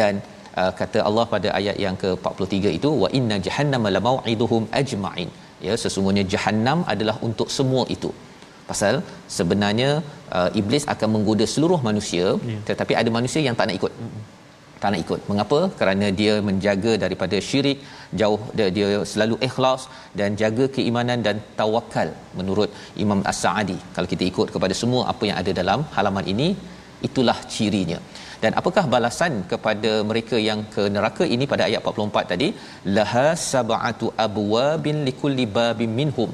dan 0.00 0.14
uh, 0.60 0.72
kata 0.80 0.98
Allah 1.08 1.24
pada 1.34 1.48
ayat 1.58 1.76
yang 1.84 1.96
ke-43 2.02 2.64
itu 2.78 2.90
wa 3.02 3.08
inna 3.18 3.38
jahannama 3.46 3.90
lamau'iduhum 3.96 4.64
ajma'in. 4.80 5.30
Ya 5.66 5.74
sesungguhnya 5.82 6.24
jahannam 6.34 6.80
adalah 6.94 7.16
untuk 7.28 7.48
semua 7.58 7.84
itu. 7.96 8.10
Pasal 8.70 8.96
sebenarnya 9.36 9.90
uh, 10.38 10.50
iblis 10.60 10.84
akan 10.94 11.08
menggoda 11.14 11.46
seluruh 11.54 11.80
manusia 11.88 12.26
Ya. 12.50 12.58
tetapi 12.68 12.92
ada 13.00 13.10
manusia 13.18 13.40
yang 13.46 13.56
tak 13.60 13.66
nak 13.68 13.78
ikut. 13.80 13.94
Tak 14.82 14.90
nak 14.92 15.00
ikut. 15.04 15.20
Mengapa? 15.30 15.58
Kerana 15.78 16.06
dia 16.20 16.34
menjaga 16.48 16.92
daripada 17.04 17.36
syirik 17.48 17.78
jauh 18.20 18.40
dia, 18.58 18.68
dia 18.76 18.86
selalu 19.12 19.36
ikhlas 19.48 19.82
dan 20.18 20.38
jaga 20.42 20.66
keimanan 20.76 21.20
dan 21.26 21.36
tawakal. 21.58 22.08
Menurut 22.38 22.70
Imam 23.04 23.20
As-Sa'adi 23.32 23.78
kalau 23.96 24.08
kita 24.12 24.24
ikut 24.30 24.48
kepada 24.54 24.76
semua 24.82 25.02
apa 25.12 25.24
yang 25.28 25.38
ada 25.42 25.52
dalam 25.60 25.82
halaman 25.96 26.26
ini 26.34 26.48
itulah 27.08 27.36
cirinya 27.54 27.98
dan 28.42 28.52
apakah 28.60 28.84
balasan 28.94 29.32
kepada 29.52 29.92
mereka 30.10 30.36
yang 30.48 30.60
ke 30.74 30.84
neraka 30.96 31.24
ini 31.34 31.44
pada 31.52 31.64
ayat 31.68 31.80
44 31.92 32.32
tadi 32.32 32.48
laha 32.98 33.28
sab'atu 33.52 34.08
abwabin 34.26 34.98
likulli 35.08 35.46
babin 35.58 35.92
minhum 36.00 36.30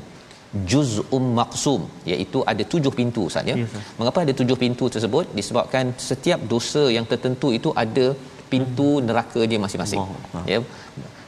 juz'um 0.70 1.24
maqsum 1.38 1.82
iaitu 2.12 2.38
ada 2.52 2.64
tujuh 2.72 2.92
pintu 2.98 3.22
Ustaz 3.30 3.50
ya. 3.50 3.56
Ustaz. 3.66 3.84
Mengapa 3.98 4.18
ada 4.24 4.34
tujuh 4.40 4.56
pintu 4.62 4.84
tersebut? 4.94 5.26
Disebabkan 5.38 5.86
setiap 6.08 6.40
dosa 6.52 6.84
yang 6.96 7.06
tertentu 7.12 7.50
itu 7.58 7.70
ada 7.84 8.06
pintu 8.52 8.88
neraka 9.08 9.40
dia 9.50 9.60
masing-masing. 9.64 10.00
Akbar. 10.02 10.44
Ya. 10.52 10.60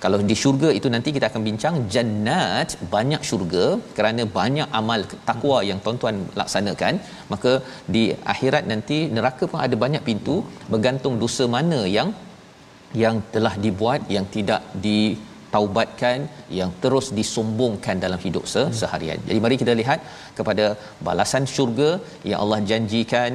Kalau 0.03 0.19
di 0.31 0.35
syurga 0.41 0.69
itu 0.79 0.89
nanti 0.95 1.11
kita 1.17 1.27
akan 1.31 1.43
bincang 1.49 1.75
jannat 1.95 2.69
banyak 2.95 3.23
syurga 3.29 3.65
kerana 3.97 4.23
banyak 4.39 4.69
amal 4.81 5.01
takwa 5.29 5.59
yang 5.69 5.79
tuan-tuan 5.85 6.17
laksanakan. 6.41 6.95
Maka 7.33 7.53
di 7.95 8.05
akhirat 8.33 8.65
nanti 8.73 8.99
neraka 9.17 9.45
pun 9.51 9.61
ada 9.67 9.77
banyak 9.85 10.03
pintu 10.09 10.37
bergantung 10.73 11.17
dosa 11.23 11.47
mana 11.57 11.81
yang 11.97 12.11
yang 13.03 13.17
telah 13.35 13.55
dibuat 13.65 14.01
yang 14.15 14.27
tidak 14.37 14.63
ditaubatkan 14.87 16.19
yang 16.61 16.71
terus 16.83 17.09
disombongkan 17.19 17.97
dalam 18.05 18.21
hidup 18.27 18.45
se- 18.53 18.71
seharian. 18.81 19.19
Jadi 19.29 19.39
mari 19.47 19.59
kita 19.63 19.75
lihat 19.83 20.01
kepada 20.39 20.67
balasan 21.09 21.45
syurga 21.55 21.91
yang 22.31 22.41
Allah 22.45 22.61
janjikan 22.71 23.33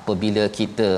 apabila 0.00 0.44
kita 0.60 0.90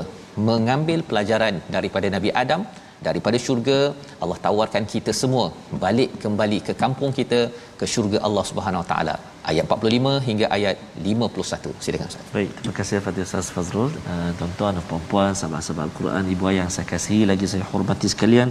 mengambil 0.49 0.99
pelajaran 1.09 1.55
daripada 1.75 2.07
Nabi 2.15 2.31
Adam 2.43 2.63
daripada 3.07 3.37
syurga 3.45 3.79
Allah 4.23 4.37
tawarkan 4.45 4.83
kita 4.93 5.11
semua 5.21 5.45
balik 5.85 6.11
kembali 6.23 6.59
ke 6.67 6.73
kampung 6.83 7.11
kita 7.19 7.39
ke 7.79 7.85
syurga 7.93 8.19
Allah 8.27 8.43
Subhanahu 8.51 8.83
Wa 8.83 8.89
Taala 8.91 9.15
ayat 9.51 9.65
45 9.75 10.13
hingga 10.27 10.45
ayat 10.57 10.75
51 11.09 11.83
silakan 11.85 12.07
Ustaz 12.11 12.31
Baik, 12.37 12.51
terima 12.59 12.75
kasih 12.79 13.03
Fadil 13.07 13.25
Ustaz 13.27 13.49
Fazrul. 13.55 13.91
Uh, 14.11 14.31
tuan-tuan 14.39 14.73
dan 14.77 14.85
puan-puan, 14.89 15.31
sahabat-sahabat 15.39 15.83
Al-Quran, 15.87 16.23
ibu 16.35 16.43
ayah 16.49 16.61
yang 16.63 16.73
saya 16.75 16.87
kasihi, 16.93 17.23
lagi 17.31 17.45
saya 17.51 17.67
hormati 17.73 18.09
sekalian. 18.13 18.49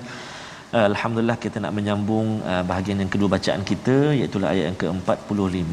Uh, 0.77 0.87
Alhamdulillah 0.90 1.38
kita 1.45 1.59
nak 1.64 1.73
menyambung 1.79 2.29
uh, 2.53 2.62
bahagian 2.71 2.99
yang 3.03 3.11
kedua 3.14 3.29
bacaan 3.37 3.62
kita 3.71 3.97
iaitu 4.19 4.38
ayat 4.55 4.64
yang 4.71 4.79
ke-45 4.83 5.73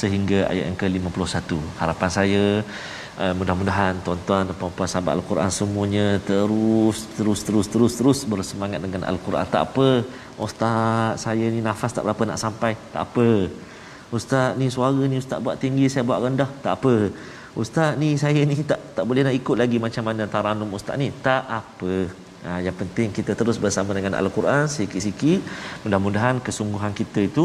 sehingga 0.00 0.38
ayat 0.52 0.64
yang 0.70 0.78
ke-51. 0.82 1.50
Harapan 1.82 2.10
saya 2.18 2.44
uh, 3.22 3.34
mudah-mudahan 3.38 3.94
tuan-tuan 4.06 4.42
dan 4.48 4.56
puan-puan 4.60 4.88
sahabat 4.90 5.12
Al-Quran 5.18 5.50
semuanya 5.60 6.06
terus 6.28 6.98
terus 7.16 7.40
terus 7.46 7.66
terus 7.72 7.92
terus 7.98 8.18
bersemangat 8.32 8.80
dengan 8.84 9.02
Al-Quran. 9.10 9.46
Tak 9.54 9.62
apa, 9.68 9.88
ustaz, 10.46 11.24
saya 11.24 11.46
ni 11.54 11.60
nafas 11.68 11.94
tak 11.96 12.04
berapa 12.06 12.22
nak 12.30 12.40
sampai. 12.44 12.72
Tak 12.94 13.02
apa. 13.08 13.28
Ustaz 14.16 14.54
ni 14.58 14.66
suara 14.74 15.02
ni 15.10 15.16
ustaz 15.22 15.38
buat 15.44 15.56
tinggi 15.62 15.86
saya 15.92 16.06
buat 16.08 16.22
rendah. 16.24 16.50
Tak 16.64 16.74
apa. 16.78 16.94
Ustaz 17.62 17.90
ni 18.02 18.10
saya 18.22 18.40
ni 18.50 18.54
tak 18.70 18.80
tak 18.96 19.04
boleh 19.08 19.22
nak 19.26 19.34
ikut 19.40 19.56
lagi 19.62 19.78
macam 19.86 20.04
mana 20.08 20.22
taranum 20.34 20.70
ustaz 20.78 20.94
ni. 21.02 21.08
Tak 21.28 21.42
apa. 21.60 21.94
Ha, 22.44 22.60
yang 22.60 22.76
penting 22.80 23.08
kita 23.16 23.32
terus 23.40 23.56
bersama 23.64 23.90
dengan 23.96 24.14
al-Quran 24.20 24.68
sikit-sikit. 24.74 25.40
Mudah-mudahan 25.84 26.44
kesungguhan 26.46 26.92
kita 27.00 27.20
itu 27.30 27.44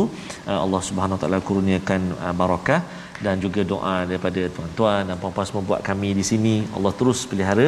uh, 0.50 0.60
Allah 0.66 0.82
Subhanahu 0.88 1.16
Wa 1.18 1.22
taala 1.24 1.40
kurniakan 1.50 2.02
uh, 2.20 2.34
barakah 2.42 2.82
dan 3.26 3.36
juga 3.46 3.62
doa 3.72 3.96
daripada 4.10 4.42
tuan-tuan 4.56 5.02
dan 5.10 5.16
puan-puan 5.22 5.48
semua 5.50 5.64
buat 5.70 5.82
kami 5.90 6.10
di 6.20 6.24
sini 6.32 6.56
Allah 6.76 6.94
terus 7.00 7.22
pelihara 7.32 7.68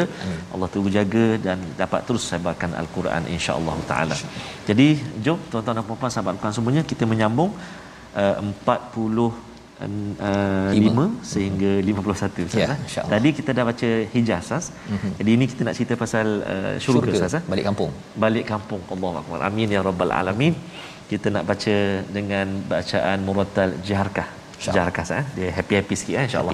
Allah 0.54 0.68
terus 0.72 0.94
jaga 0.98 1.26
dan 1.46 1.60
dapat 1.82 2.02
terus 2.08 2.26
sebarkan 2.32 2.74
al-Quran 2.82 3.24
insya-Allah 3.36 3.78
taala 3.92 4.18
jadi 4.70 4.88
jom 5.28 5.40
tuan-tuan 5.52 5.76
dan 5.80 5.86
puan-puan 5.90 6.14
sahabat 6.16 6.34
Al-Quran 6.36 6.58
semuanya 6.60 6.84
kita 6.92 7.06
menyambung 7.14 7.52
uh, 8.24 8.36
40 8.42 9.52
uh, 9.82 10.70
Lima. 10.78 11.06
5 11.22 11.32
sehingga 11.32 11.72
51 11.92 12.48
Ustaz. 12.48 12.62
Ya, 12.64 12.68
eh? 12.76 13.08
Tadi 13.14 13.30
kita 13.38 13.50
dah 13.58 13.66
baca 13.70 13.90
Hijaz 14.14 14.42
Ustaz. 14.46 14.66
Mm-hmm. 14.72 15.12
Jadi 15.20 15.32
ini 15.38 15.46
kita 15.52 15.62
nak 15.68 15.76
cerita 15.78 15.94
pasal 16.04 16.28
uh, 16.54 16.76
syurga 16.84 17.12
Ustaz. 17.18 17.38
eh? 17.40 17.44
balik 17.54 17.66
kampung 17.70 17.92
Balik 18.26 18.46
kampung. 18.54 18.82
Allahu 18.96 19.16
akbar. 19.22 19.40
Amin 19.50 19.76
ya 19.76 19.82
rabbal 19.90 20.14
alamin. 20.20 20.56
Kita 21.12 21.28
nak 21.36 21.44
baca 21.50 21.76
dengan 22.18 22.48
bacaan 22.74 23.20
murattal 23.28 23.72
jaharkah 23.88 24.28
sejarah 24.62 24.94
khas 24.94 25.10
eh. 25.10 25.26
Dia 25.36 25.50
happy-happy 25.58 25.96
sikit 25.98 26.16
eh 26.22 26.30
insya-Allah. 26.30 26.54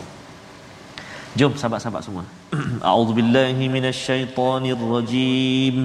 Jom 1.36 1.60
sahabat-sahabat 1.60 2.08
semua. 2.08 2.24
A'udzubillahi 2.90 3.68
minasyaitonirrajim. 3.68 5.76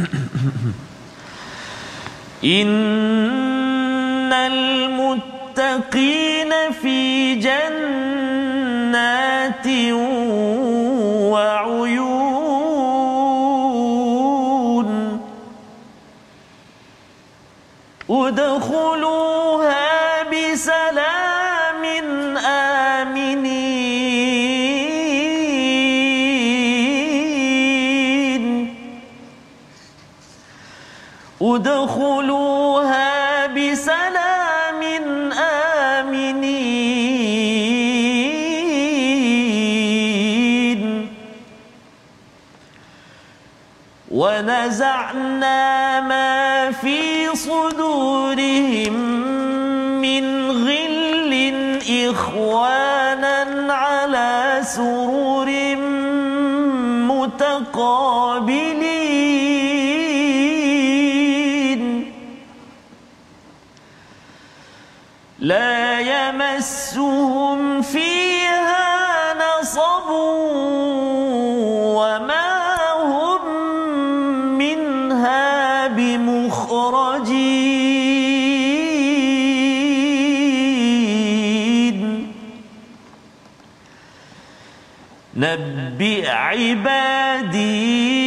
Innal 2.60 4.60
muttaqin 5.00 6.52
fi 6.80 6.98
jannati 7.40 8.72
wa 11.32 11.48
uyun. 11.82 12.20
Udkhulun 18.10 19.39
ادخلوها 31.54 33.46
بسلام 33.46 34.80
آمنين. 35.98 36.70
ونزعنا 44.10 46.00
ما 46.00 46.70
في 46.70 47.00
صدورهم 47.34 48.92
من 50.00 50.24
غل 50.50 51.32
إخوانا 52.10 53.38
على 53.72 54.58
سرور 54.62 55.48
متقابلين. 57.10 58.59
لا 65.40 66.00
يمسهم 66.00 67.82
فيها 67.82 69.34
نصب 69.34 70.10
وما 71.96 72.52
هم 73.02 73.44
منها 74.58 75.86
بمخرجين. 75.86 77.30
نبئ 85.36 86.28
عبادي 86.30 88.19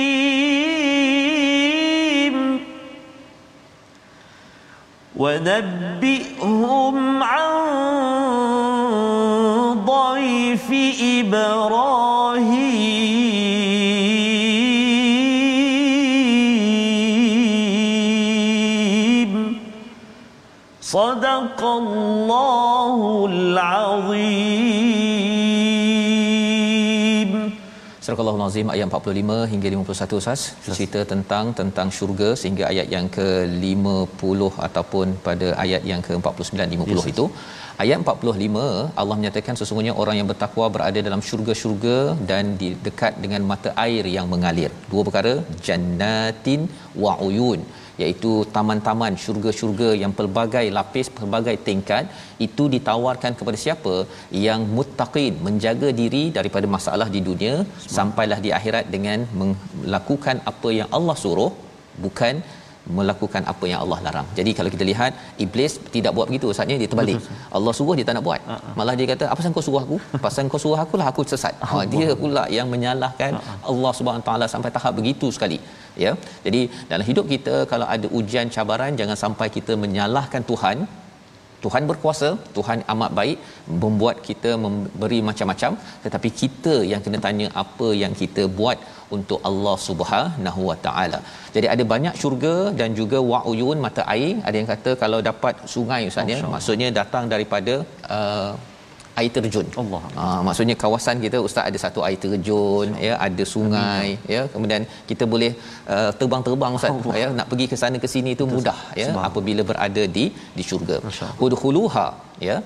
ونبئهم 5.16 6.96
عن 7.22 7.52
ضيف 9.84 10.68
إبراهيم. 11.02 11.91
صدق 20.91 21.59
الله 21.81 22.99
العظيم 23.33 24.97
Surah 28.07 28.23
Al-Azim 28.31 28.67
ayat 28.73 28.87
45 28.97 29.51
hingga 29.51 29.67
51 29.77 30.19
Ustaz 30.19 30.41
cerita 30.65 30.99
tentang 31.11 31.45
tentang 31.59 31.87
syurga 31.95 32.29
sehingga 32.41 32.63
ayat 32.69 32.87
yang 32.93 33.07
ke-50 33.15 34.39
ataupun 34.67 35.07
pada 35.25 35.47
ayat 35.63 35.81
yang 35.91 36.01
ke-49 36.05 36.53
50 36.75 36.93
yes. 36.93 37.07
itu 37.13 37.25
ayat 37.83 37.97
45 38.11 38.61
Allah 39.01 39.15
menyatakan 39.19 39.59
sesungguhnya 39.61 39.95
orang 40.03 40.15
yang 40.19 40.29
bertakwa 40.31 40.67
berada 40.75 41.01
dalam 41.07 41.23
syurga-syurga 41.29 41.97
dan 42.31 42.55
di 42.61 42.69
dekat 42.85 43.19
dengan 43.25 43.43
mata 43.51 43.71
air 43.85 44.05
yang 44.15 44.29
mengalir 44.35 44.71
dua 44.93 45.03
perkara 45.09 45.33
jannatin 45.67 46.63
wa 47.03 47.13
uyun 47.27 47.61
iaitu 48.02 48.32
taman-taman 48.54 49.14
syurga-syurga 49.24 49.90
yang 50.02 50.12
pelbagai 50.18 50.64
lapis 50.78 51.08
pelbagai 51.18 51.56
tingkat 51.68 52.06
itu 52.46 52.64
ditawarkan 52.74 53.34
kepada 53.40 53.58
siapa 53.64 53.94
yang 54.46 54.62
muttaqin 54.76 55.34
menjaga 55.48 55.90
diri 56.00 56.24
daripada 56.38 56.68
masalah 56.76 57.08
di 57.16 57.22
dunia 57.28 57.54
sampailah 57.98 58.40
di 58.46 58.52
akhirat 58.58 58.86
dengan 58.96 59.20
melakukan 59.42 60.38
apa 60.52 60.70
yang 60.78 60.90
Allah 60.98 61.16
suruh 61.24 61.52
bukan 62.04 62.34
melakukan 62.98 63.42
apa 63.52 63.64
yang 63.70 63.80
Allah 63.84 63.98
larang. 64.06 64.28
Jadi 64.38 64.50
kalau 64.58 64.70
kita 64.74 64.84
lihat 64.90 65.12
iblis 65.44 65.72
tidak 65.94 66.12
buat 66.16 66.26
begitu 66.30 66.46
Ustaznya 66.52 66.76
dia 66.80 66.88
terbalik. 66.92 67.18
Betul, 67.18 67.36
Allah 67.56 67.72
suruh 67.78 67.94
dia 67.98 68.06
tak 68.08 68.16
nak 68.18 68.24
buat. 68.28 68.40
Uh-huh. 68.54 68.72
Malah 68.78 68.94
dia 68.98 69.06
kata 69.12 69.24
apa 69.30 69.38
pasal 69.40 69.54
kau 69.56 69.64
suruh 69.68 69.82
aku? 69.86 69.96
Pasal 70.24 70.50
kau 70.52 70.60
suruh 70.64 70.80
aku 70.84 70.94
lah 71.00 71.06
aku 71.12 71.22
sesat. 71.32 71.54
Ha 71.68 71.84
dia 71.94 72.08
pula 72.22 72.44
yang 72.56 72.68
menyalahkan 72.74 73.38
uh-huh. 73.38 73.70
Allah 73.72 73.92
Subhanahu 73.98 74.26
taala 74.28 74.48
sampai 74.54 74.72
tahap 74.76 74.94
begitu 75.00 75.28
sekali. 75.36 75.58
Ya. 76.04 76.12
Jadi 76.46 76.60
dalam 76.90 77.06
hidup 77.10 77.26
kita 77.34 77.54
kalau 77.72 77.86
ada 77.94 78.06
ujian 78.18 78.50
cabaran 78.56 78.98
jangan 79.00 79.18
sampai 79.24 79.48
kita 79.56 79.74
menyalahkan 79.84 80.44
Tuhan 80.50 80.78
Tuhan 81.64 81.82
berkuasa, 81.90 82.28
Tuhan 82.56 82.78
amat 82.92 83.10
baik 83.18 83.38
membuat 83.82 84.16
kita 84.28 84.52
memberi 84.64 85.18
macam-macam 85.28 85.72
tetapi 86.04 86.28
kita 86.40 86.74
yang 86.92 87.02
kena 87.04 87.20
tanya 87.26 87.46
apa 87.62 87.88
yang 88.02 88.14
kita 88.22 88.44
buat 88.58 88.78
untuk 89.16 89.38
Allah 89.50 89.76
Subhanahu 89.86 90.60
Wa 90.70 90.76
Taala. 90.86 91.20
Jadi 91.54 91.66
ada 91.74 91.84
banyak 91.92 92.14
syurga 92.22 92.56
dan 92.80 92.90
juga 93.00 93.20
wa'uyun 93.30 93.78
mata 93.86 94.02
air. 94.14 94.34
Ada 94.48 94.56
yang 94.60 94.70
kata 94.72 94.90
kalau 95.02 95.20
dapat 95.30 95.54
sungai 95.74 96.02
ustaz 96.10 96.32
ya, 96.34 96.38
maksudnya 96.54 96.88
datang 97.00 97.26
daripada 97.34 97.74
uh, 98.18 98.52
air 99.20 99.30
terjun. 99.36 99.66
Allah. 99.82 100.02
Ha, 100.18 100.24
maksudnya 100.46 100.74
kawasan 100.82 101.16
kita 101.24 101.38
ustaz 101.46 101.68
ada 101.70 101.78
satu 101.84 102.00
air 102.06 102.18
terjun 102.24 102.88
ya, 103.06 103.14
ada 103.26 103.44
sungai 103.54 104.08
ya, 104.34 104.42
kemudian 104.52 104.84
kita 105.10 105.26
boleh 105.32 105.50
uh, 105.94 106.10
terbang-terbang 106.20 106.78
ustaz 106.78 106.94
Allah. 106.96 107.16
ya, 107.22 107.28
nak 107.38 107.48
pergi 107.50 107.66
ke 107.72 107.78
sana 107.82 107.98
ke 108.04 108.10
sini 108.14 108.32
itu 108.36 108.46
mudah 108.54 108.78
ya 109.02 109.10
apabila 109.30 109.64
berada 109.72 110.04
di 110.16 110.24
di 110.58 110.64
syurga. 110.70 110.98
Udkhuluha 111.48 112.06
ya. 112.48 112.58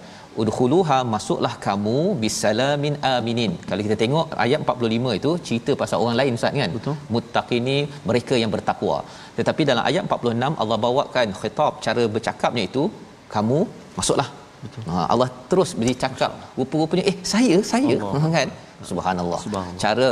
Udkhuluha 0.43 0.97
masuklah 1.13 1.53
kamu 1.67 1.99
bisalamin 2.23 2.95
aminin. 3.11 3.53
Kalau 3.69 3.83
kita 3.87 3.97
tengok 4.03 4.27
ayat 4.45 4.61
45 4.65 5.19
itu 5.21 5.31
cerita 5.47 5.73
pasal 5.83 6.03
orang 6.05 6.19
lain 6.21 6.39
ustaz 6.39 6.59
kan. 6.63 6.73
Muttaqini 7.15 7.79
mereka 8.09 8.35
yang 8.43 8.53
bertakwa. 8.55 8.99
Tetapi 9.39 9.63
dalam 9.71 9.85
ayat 9.91 10.03
46 10.17 10.61
Allah 10.63 10.79
bawakan 10.87 11.29
khitab 11.41 11.73
cara 11.87 12.05
bercakapnya 12.17 12.65
itu 12.71 12.85
kamu 13.35 13.61
masuklah 13.97 14.29
Betul. 14.67 14.83
Ha, 14.91 15.05
Allah 15.12 15.29
terus 15.51 15.71
bercakap 15.81 16.33
rupa-rupanya 16.59 17.05
eh 17.12 17.17
saya 17.33 17.57
saya 17.73 17.95
Allah. 17.97 18.31
kan 18.37 18.49
subhanallah. 18.91 19.41
subhanallah 19.47 19.83
cara 19.85 20.09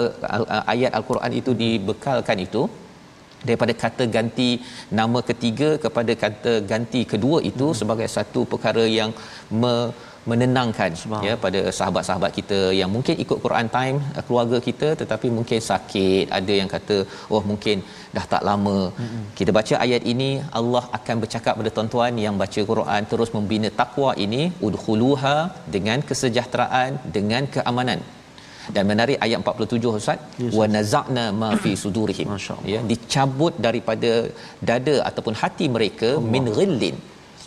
ayat 0.75 0.93
al-Quran 0.99 1.33
itu 1.41 1.53
dibekalkan 1.63 2.39
itu 2.47 2.63
daripada 3.47 3.73
kata 3.83 4.05
ganti 4.17 4.49
nama 5.01 5.21
ketiga 5.31 5.69
kepada 5.85 6.13
kata 6.25 6.53
ganti 6.73 7.01
kedua 7.13 7.39
itu 7.51 7.67
hmm. 7.69 7.79
sebagai 7.81 8.09
satu 8.17 8.43
perkara 8.53 8.85
yang 8.99 9.11
me, 9.63 9.75
menenangkan 10.31 10.93
ya 11.27 11.35
pada 11.45 11.61
sahabat-sahabat 11.79 12.33
kita 12.39 12.59
yang 12.81 12.91
mungkin 12.95 13.17
ikut 13.25 13.39
Quran 13.45 13.69
time 13.77 13.97
keluarga 14.27 14.59
kita 14.69 14.89
tetapi 15.03 15.29
mungkin 15.39 15.61
sakit. 15.71 16.25
Ada 16.39 16.55
yang 16.61 16.71
kata 16.75 16.97
oh 17.35 17.43
mungkin 17.51 17.77
dah 18.17 18.27
tak 18.33 18.43
lama. 18.49 18.79
Mm-hmm. 18.89 19.23
kita 19.39 19.51
baca 19.59 19.75
ayat 19.85 20.03
ini 20.13 20.31
Allah 20.61 20.85
akan 20.99 21.17
bercakap 21.25 21.55
pada 21.61 21.71
tuan-tuan 21.77 22.21
yang 22.25 22.37
baca 22.43 22.61
Quran 22.73 23.03
terus 23.13 23.33
membina 23.37 23.71
takwa 23.81 24.11
ini 24.27 24.43
udkhuluha 24.69 25.37
dengan 25.77 26.01
kesejahteraan 26.11 26.93
dengan 27.17 27.45
keamanan. 27.57 28.03
Dan 28.75 28.85
menarik 28.91 29.19
ayat 29.25 29.39
47 29.41 29.91
Ustaz. 29.99 30.21
Yes, 30.43 30.53
wa 30.59 30.67
nazakna 30.75 31.25
ma 31.41 31.51
fi 31.65 31.73
sudurihim. 31.83 32.29
Ya 32.73 32.81
dicabut 32.93 33.57
daripada 33.67 34.13
dada 34.71 34.97
ataupun 35.09 35.37
hati 35.43 35.69
mereka 35.77 36.11
Allah. 36.17 36.31
min 36.35 36.47
ghillin 36.59 36.97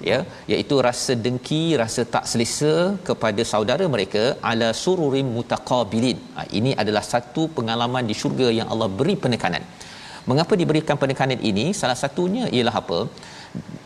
ya 0.10 0.18
iaitu 0.52 0.76
rasa 0.88 1.14
dengki 1.26 1.64
rasa 1.82 2.02
tak 2.16 2.26
selesa 2.32 2.74
kepada 3.08 3.42
saudara 3.52 3.86
mereka 3.96 4.24
ala 4.52 4.70
sururim 4.84 5.28
mutaqabilin. 5.38 6.20
Ha, 6.38 6.46
ini 6.60 6.74
adalah 6.82 7.04
satu 7.14 7.44
pengalaman 7.58 8.06
di 8.10 8.18
syurga 8.22 8.50
yang 8.60 8.70
Allah 8.74 8.90
beri 9.00 9.16
penekanan. 9.26 9.66
Mengapa 10.30 10.54
diberikan 10.62 10.96
penekanan 11.04 11.40
ini? 11.50 11.66
Salah 11.82 11.98
satunya 12.04 12.46
ialah 12.56 12.76
apa 12.84 13.00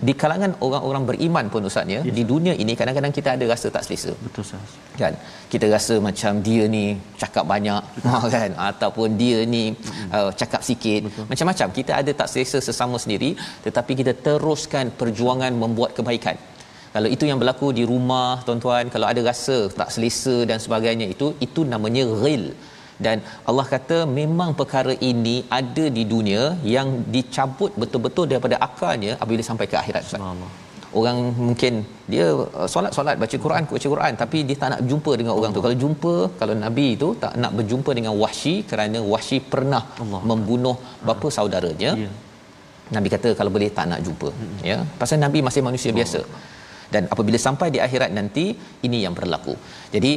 di 0.08 0.14
kalangan 0.22 0.52
orang-orang 0.66 1.04
beriman 1.10 1.46
pun 1.54 1.68
ustaz 1.70 1.86
ya 1.96 2.02
yes. 2.02 2.14
di 2.18 2.24
dunia 2.32 2.54
ini 2.64 2.74
kadang-kadang 2.80 3.14
kita 3.18 3.30
ada 3.36 3.46
rasa 3.54 3.68
tak 3.76 3.84
selesa. 3.86 4.14
Betul 4.26 4.42
ustaz. 4.46 4.74
Kan? 5.02 5.14
Kita 5.52 5.66
rasa 5.76 5.96
macam 6.08 6.42
dia 6.48 6.64
ni 6.76 6.84
cakap 7.22 7.46
banyak 7.54 7.84
kan? 8.36 8.50
Ataupun 8.70 9.18
dia 9.22 9.40
ni 9.56 9.64
uh, 10.18 10.32
cakap 10.42 10.62
sikit. 10.70 11.02
Betul. 11.08 11.26
macam-macam. 11.32 11.68
Kita 11.80 11.92
ada 12.02 12.12
tak 12.22 12.30
selesa 12.34 12.60
sesama 12.70 12.98
sendiri 13.04 13.32
tetapi 13.66 13.92
kita 14.02 14.14
teruskan 14.28 14.88
perjuangan 15.02 15.54
membuat 15.64 15.94
kebaikan. 16.00 16.38
Kalau 16.96 17.10
itu 17.16 17.24
yang 17.30 17.40
berlaku 17.42 17.68
di 17.78 17.84
rumah 17.92 18.44
tuan-tuan 18.46 18.86
kalau 18.94 19.08
ada 19.12 19.22
rasa 19.32 19.58
tak 19.80 19.90
selesa 19.96 20.36
dan 20.50 20.58
sebagainya 20.66 21.08
itu 21.14 21.28
itu 21.46 21.62
namanya 21.74 22.04
ghil 22.22 22.44
dan 23.06 23.18
Allah 23.50 23.66
kata 23.74 23.98
memang 24.20 24.50
perkara 24.60 24.94
ini 25.12 25.36
ada 25.60 25.86
di 25.98 26.04
dunia 26.14 26.42
yang 26.76 26.90
dicabut 27.16 27.72
betul-betul 27.84 28.26
daripada 28.32 28.58
akalnya 28.68 29.14
apabila 29.22 29.46
sampai 29.50 29.68
ke 29.72 29.78
akhirat 29.84 30.04
Ustaz. 30.08 30.22
Orang 31.00 31.18
mungkin 31.48 31.74
dia 32.14 32.26
uh, 32.36 32.68
solat-solat 32.74 33.16
baca 33.22 33.36
Quran 33.44 33.64
baca 33.76 33.88
Quran 33.94 34.14
tapi 34.22 34.38
dia 34.48 34.58
tak 34.62 34.70
nak 34.74 34.82
jumpa 34.90 35.12
dengan 35.20 35.34
orang 35.40 35.52
tu. 35.56 35.62
Kalau 35.66 35.78
jumpa 35.84 36.14
kalau 36.40 36.56
nabi 36.64 36.88
itu 36.96 37.10
tak 37.24 37.34
nak 37.44 37.52
berjumpa 37.60 37.92
dengan 38.00 38.14
Wahsy 38.22 38.56
kerana 38.72 39.00
Wahsy 39.14 39.38
pernah 39.54 39.84
Allah. 40.04 40.22
membunuh 40.32 40.76
bapa 41.08 41.28
Allah. 41.28 41.36
saudaranya. 41.38 41.92
Yeah. 42.04 42.14
Nabi 42.96 43.08
kata 43.16 43.30
kalau 43.40 43.52
boleh 43.56 43.70
tak 43.78 43.88
nak 43.92 44.02
jumpa 44.08 44.30
hmm. 44.36 44.58
ya. 44.72 44.78
Pasal 45.02 45.24
nabi 45.26 45.42
masih 45.48 45.64
manusia 45.70 45.90
Allah. 45.92 46.00
biasa. 46.02 46.22
Dan 46.94 47.04
apabila 47.14 47.38
sampai 47.48 47.68
di 47.76 47.80
akhirat 47.86 48.12
nanti 48.18 48.46
ini 48.88 48.98
yang 49.06 49.16
berlaku. 49.20 49.54
Jadi 49.96 50.14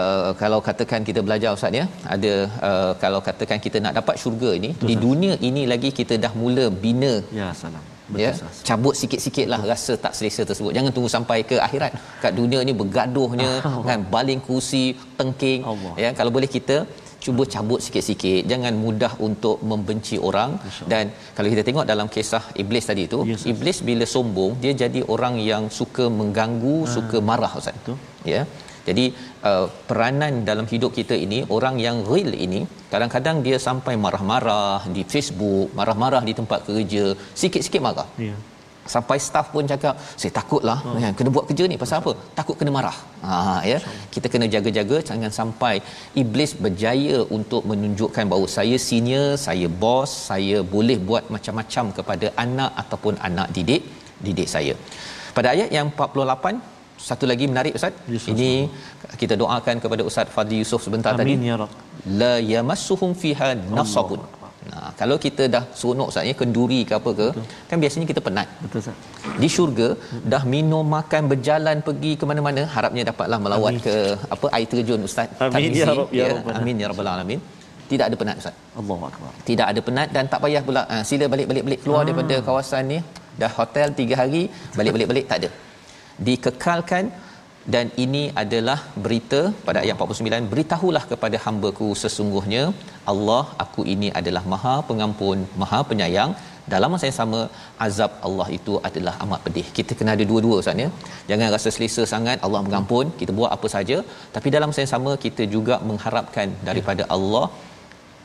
uh, 0.00 0.32
kalau 0.42 0.58
katakan 0.68 1.00
kita 1.08 1.20
belajar 1.26 1.50
ustaz 1.56 1.80
ya 1.80 1.84
ada 2.14 2.32
uh, 2.68 2.92
kalau 3.02 3.20
katakan 3.28 3.58
kita 3.66 3.80
nak 3.84 3.94
dapat 3.98 4.16
syurga 4.22 4.50
ini 4.60 4.70
Betul, 4.74 4.88
di 4.90 4.94
dunia 5.06 5.34
ini 5.48 5.64
lagi 5.72 5.90
kita 6.00 6.16
dah 6.24 6.32
mula 6.42 6.66
bina. 6.84 7.14
Ya 7.40 7.48
salam. 7.62 7.84
Betul, 8.08 8.22
ya 8.22 8.30
sas. 8.40 8.56
cabut 8.68 8.94
sikit-sikit 9.00 9.46
lah 9.52 9.60
rasa 9.70 9.92
tak 10.04 10.12
selesa 10.18 10.42
tersebut. 10.48 10.72
Jangan 10.76 10.92
tunggu 10.96 11.10
sampai 11.16 11.38
ke 11.50 11.56
akhirat. 11.66 11.92
Kat 12.24 12.32
dunia 12.40 12.60
ni 12.68 12.74
bergaduhnya 12.80 13.50
kan 13.88 14.02
baling 14.16 14.42
kursi 14.48 14.84
tengking. 15.20 15.60
Allah. 15.72 15.94
ya 16.04 16.10
kalau 16.18 16.32
boleh 16.36 16.50
kita 16.56 16.76
cuba 17.24 17.42
cabut 17.54 17.80
sikit-sikit. 17.84 18.42
Jangan 18.50 18.74
mudah 18.84 19.12
untuk 19.28 19.56
membenci 19.70 20.16
orang. 20.28 20.50
Dan 20.92 21.04
kalau 21.36 21.48
kita 21.52 21.62
tengok 21.68 21.86
dalam 21.92 22.08
kisah 22.16 22.44
iblis 22.62 22.84
tadi 22.90 23.04
itu 23.08 23.20
yes, 23.30 23.44
iblis 23.52 23.78
bila 23.88 24.04
sombong 24.14 24.52
dia 24.64 24.72
jadi 24.82 25.00
orang 25.14 25.36
yang 25.50 25.64
suka 25.78 26.06
mengganggu 26.18 26.76
ha. 26.84 26.92
suka 26.96 27.18
marah 27.30 27.52
ustaz. 27.60 27.78
Betul. 27.80 27.96
ya 28.32 28.42
jadi 28.88 29.04
uh, 29.48 29.66
peranan 29.88 30.34
dalam 30.48 30.66
hidup 30.72 30.92
kita 30.98 31.16
ini 31.26 31.38
orang 31.56 31.76
yang 31.86 31.98
real 32.12 32.32
ini 32.46 32.60
kadang-kadang 32.92 33.36
dia 33.46 33.58
sampai 33.68 33.94
marah-marah 34.04 34.80
di 34.96 35.02
Facebook, 35.12 35.68
marah-marah 35.78 36.22
di 36.28 36.34
tempat 36.40 36.60
kerja, 36.68 37.04
sikit-sikit 37.42 37.82
marah. 37.88 38.08
Ya. 38.28 38.36
sampai 38.92 39.16
staff 39.26 39.46
pun 39.52 39.64
cakap 39.70 39.94
saya 40.20 40.30
takutlah 40.38 40.76
oh. 40.88 40.96
kan 41.04 41.14
kena 41.18 41.30
buat 41.36 41.46
kerja 41.50 41.64
ni 41.70 41.76
pasal 41.82 41.96
apa 42.02 42.12
takut 42.38 42.56
kena 42.60 42.72
marah 42.76 42.96
ha 43.26 43.36
ya 43.70 43.78
kita 44.14 44.26
kena 44.32 44.46
jaga-jaga 44.54 44.96
jangan 45.10 45.32
sampai 45.38 45.72
iblis 46.22 46.52
berjaya 46.64 47.18
untuk 47.38 47.62
menunjukkan 47.70 48.28
bahawa 48.32 48.48
saya 48.56 48.76
senior 48.88 49.28
saya 49.46 49.68
bos 49.84 50.12
saya 50.28 50.58
boleh 50.74 50.98
buat 51.08 51.32
macam-macam 51.36 51.96
kepada 51.98 52.28
anak 52.44 52.72
ataupun 52.82 53.16
anak 53.28 53.48
didik 53.56 53.84
didik 54.26 54.50
saya 54.54 54.76
pada 55.38 55.50
ayat 55.54 55.72
yang 55.78 55.88
48 55.88 56.73
satu 57.08 57.24
lagi 57.30 57.44
menarik 57.52 57.72
ustaz 57.78 57.94
Yusuf. 58.14 58.30
ini 58.32 58.50
kita 59.22 59.34
doakan 59.42 59.76
kepada 59.84 60.02
ustaz 60.10 60.28
Fadli 60.36 60.58
Yusof 60.62 60.82
sebentar 60.86 61.12
Amin, 61.14 61.20
tadi 61.20 61.50
ya 61.50 61.56
rab 61.62 61.72
la 62.22 62.34
yamassuhum 62.52 63.12
fiha 63.22 63.50
nasabun 63.78 64.22
Nah, 64.72 64.90
kalau 65.00 65.16
kita 65.24 65.44
dah 65.54 65.62
seronok 65.78 66.08
saatnya 66.14 66.34
kenduri 66.40 66.78
ke 66.88 66.92
apa 66.98 67.10
ke, 67.18 67.26
Betul. 67.32 67.44
kan 67.70 67.76
biasanya 67.82 68.06
kita 68.10 68.20
penat. 68.26 68.48
Betul 68.64 68.78
Ustaz. 68.82 68.96
Di 69.42 69.48
syurga 69.56 69.88
dah 70.32 70.42
minum 70.54 70.86
makan 70.96 71.22
berjalan 71.32 71.78
pergi 71.88 72.12
ke 72.20 72.24
mana-mana, 72.30 72.62
harapnya 72.74 73.02
dapatlah 73.10 73.38
melawat 73.44 73.74
Amin. 73.74 73.84
ke 73.86 73.94
apa 74.36 74.46
air 74.58 74.68
terjun 74.72 75.04
Ustaz. 75.08 75.28
Amin 75.48 75.76
ya 75.80 75.88
Rabb 75.90 76.16
ya, 76.20 76.28
ya 76.30 76.56
Amin 76.60 76.80
ya 76.82 76.88
rabbal 76.92 77.10
alamin. 77.14 77.42
Tidak 77.90 78.06
ada 78.08 78.16
penat 78.22 78.36
Ustaz. 78.42 78.56
Allahu 78.82 79.04
akbar. 79.10 79.32
Tidak 79.50 79.66
ada 79.72 79.80
penat 79.88 80.08
dan 80.16 80.24
tak 80.32 80.40
payah 80.46 80.62
pula 80.68 80.82
uh, 80.94 81.02
sila 81.10 81.28
balik-balik 81.34 81.80
keluar 81.84 82.00
ah. 82.02 82.06
daripada 82.08 82.36
kawasan 82.48 82.84
ni. 82.94 82.98
Dah 83.42 83.52
hotel 83.60 83.88
3 84.00 84.20
hari, 84.20 84.42
balik-balik-balik 84.78 85.24
tak 85.30 85.38
ada. 85.42 85.48
Dikekalkan 86.28 87.04
dan 87.74 87.86
ini 88.04 88.22
adalah 88.42 88.78
berita 89.04 89.40
pada 89.66 89.78
ayat 89.82 90.02
49 90.06 90.50
beritahulah 90.52 91.04
kepada 91.12 91.36
hamba-Ku 91.44 91.88
sesungguhnya 92.02 92.64
Allah 93.12 93.44
aku 93.64 93.82
ini 93.94 94.08
adalah 94.20 94.42
Maha 94.52 94.74
Pengampun 94.88 95.38
Maha 95.62 95.80
Penyayang 95.90 96.32
dalam 96.72 96.90
masa 96.92 97.08
yang 97.08 97.18
sama 97.20 97.40
azab 97.86 98.10
Allah 98.26 98.46
itu 98.58 98.74
adalah 98.88 99.14
amat 99.24 99.40
pedih. 99.46 99.64
Kita 99.78 99.92
kena 99.98 100.12
ada 100.16 100.24
dua-dua 100.30 100.56
Ustaz 100.62 100.82
ya. 100.84 100.88
Jangan 101.30 101.48
rasa 101.54 101.68
selesa 101.76 102.02
sangat 102.12 102.38
Allah 102.46 102.60
mengampun, 102.66 103.06
kita 103.20 103.32
buat 103.38 103.50
apa 103.56 103.68
saja 103.74 103.96
tapi 104.36 104.48
dalam 104.54 104.68
masa 104.70 104.82
yang 104.84 104.94
sama 104.94 105.12
kita 105.24 105.44
juga 105.54 105.76
mengharapkan 105.90 106.50
daripada 106.68 107.04
Allah 107.16 107.44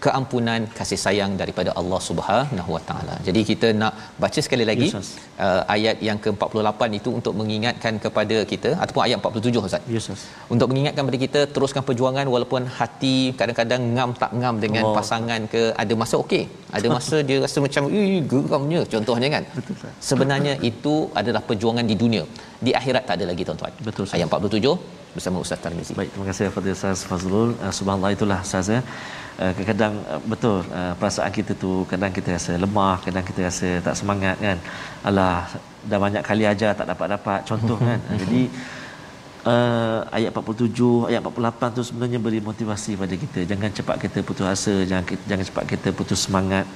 keampunan 0.04 0.62
kasih 0.78 1.00
sayang 1.06 1.32
daripada 1.41 1.72
Allah 1.80 2.00
Subhanahu 2.08 2.72
Wa 2.76 2.82
Taala. 2.89 3.16
Jadi 3.28 3.41
kita 3.50 3.68
nak 3.82 3.93
baca 4.24 4.39
sekali 4.45 4.66
lagi 4.70 4.88
yes, 4.91 5.10
uh, 5.45 5.62
ayat 5.76 5.97
yang 6.08 6.20
ke-48 6.26 6.82
itu 7.00 7.10
untuk 7.20 7.34
mengingatkan 7.39 7.95
kepada 8.06 8.38
kita 8.52 8.72
ataupun 8.84 9.04
ayat 9.06 9.18
47 9.24 9.66
Ustaz. 9.70 9.84
Yes, 9.95 10.08
untuk 10.54 10.68
mengingatkan 10.72 11.04
kepada 11.06 11.22
kita 11.26 11.41
teruskan 11.56 11.84
perjuangan 11.89 12.28
walaupun 12.36 12.64
hati 12.80 13.18
kadang-kadang 13.39 13.84
ngam 13.95 14.14
tak 14.22 14.34
ngam 14.39 14.56
dengan 14.66 14.84
oh. 14.89 14.95
pasangan 15.00 15.41
ke 15.56 15.64
ada 15.84 15.95
masa 16.04 16.16
okey. 16.24 16.43
Ada 16.78 16.88
masa 16.95 17.18
dia 17.30 17.38
rasa 17.45 17.58
macam 17.66 17.84
geramnya 18.32 18.82
contohnya 18.93 19.30
kan. 19.36 19.43
Betul 19.58 19.76
Sebenarnya 20.10 20.54
itu 20.72 20.95
adalah 21.22 21.43
perjuangan 21.50 21.86
di 21.91 21.97
dunia. 22.04 22.26
Di 22.66 22.72
akhirat 22.80 23.03
tak 23.07 23.16
ada 23.18 23.26
lagi 23.32 23.43
tuan-tuan. 23.47 23.74
Betul. 23.88 24.05
Ayat 24.16 24.28
47 24.28 25.16
bersama 25.16 25.38
Ustaz 25.43 25.60
Tarmizi. 25.64 25.93
Baik, 25.99 26.10
terima 26.14 26.26
kasih 26.30 26.43
kepada 26.51 26.70
Ustaz 26.78 26.99
Fazlul. 27.10 27.49
Uh, 27.64 27.74
subhanallah 27.78 28.12
itulah 28.16 28.39
Ustaz 28.47 28.68
ya. 28.76 28.80
Uh, 29.39 29.51
kadang-kadang 29.55 29.93
uh, 30.12 30.22
betul 30.32 30.57
uh, 30.80 30.93
perasaan 30.99 31.32
kita 31.38 31.55
tu 31.64 31.72
kadang 31.91 32.12
kita 32.18 32.36
rasa 32.38 32.51
lemah, 32.64 32.95
kadang 33.05 33.24
kita 33.30 33.41
rasa 33.47 33.70
tak 33.88 33.95
semangat 33.99 34.36
kan. 34.45 34.57
Alah 35.07 35.47
dah 35.89 35.99
banyak 36.05 36.24
kali 36.30 36.43
ajar 36.53 36.72
tak 36.80 36.88
dapat-dapat 36.91 37.39
contoh 37.49 37.78
kan. 37.88 37.99
Jadi 38.22 38.41
uh, 39.47 39.99
ayat 40.18 40.32
47, 40.36 41.10
ayat 41.10 41.22
48 41.24 41.78
tu 41.78 41.82
sebenarnya 41.89 42.20
beri 42.26 42.39
motivasi 42.49 42.99
pada 42.99 43.16
kita. 43.24 43.39
Jangan 43.51 43.70
cepat 43.78 43.97
kita 44.03 44.20
putus 44.28 44.47
asa, 44.55 44.76
jangan 44.89 45.05
jangan 45.30 45.45
cepat 45.47 45.64
kita 45.74 45.89
putus 45.95 46.20
semangat 46.28 46.68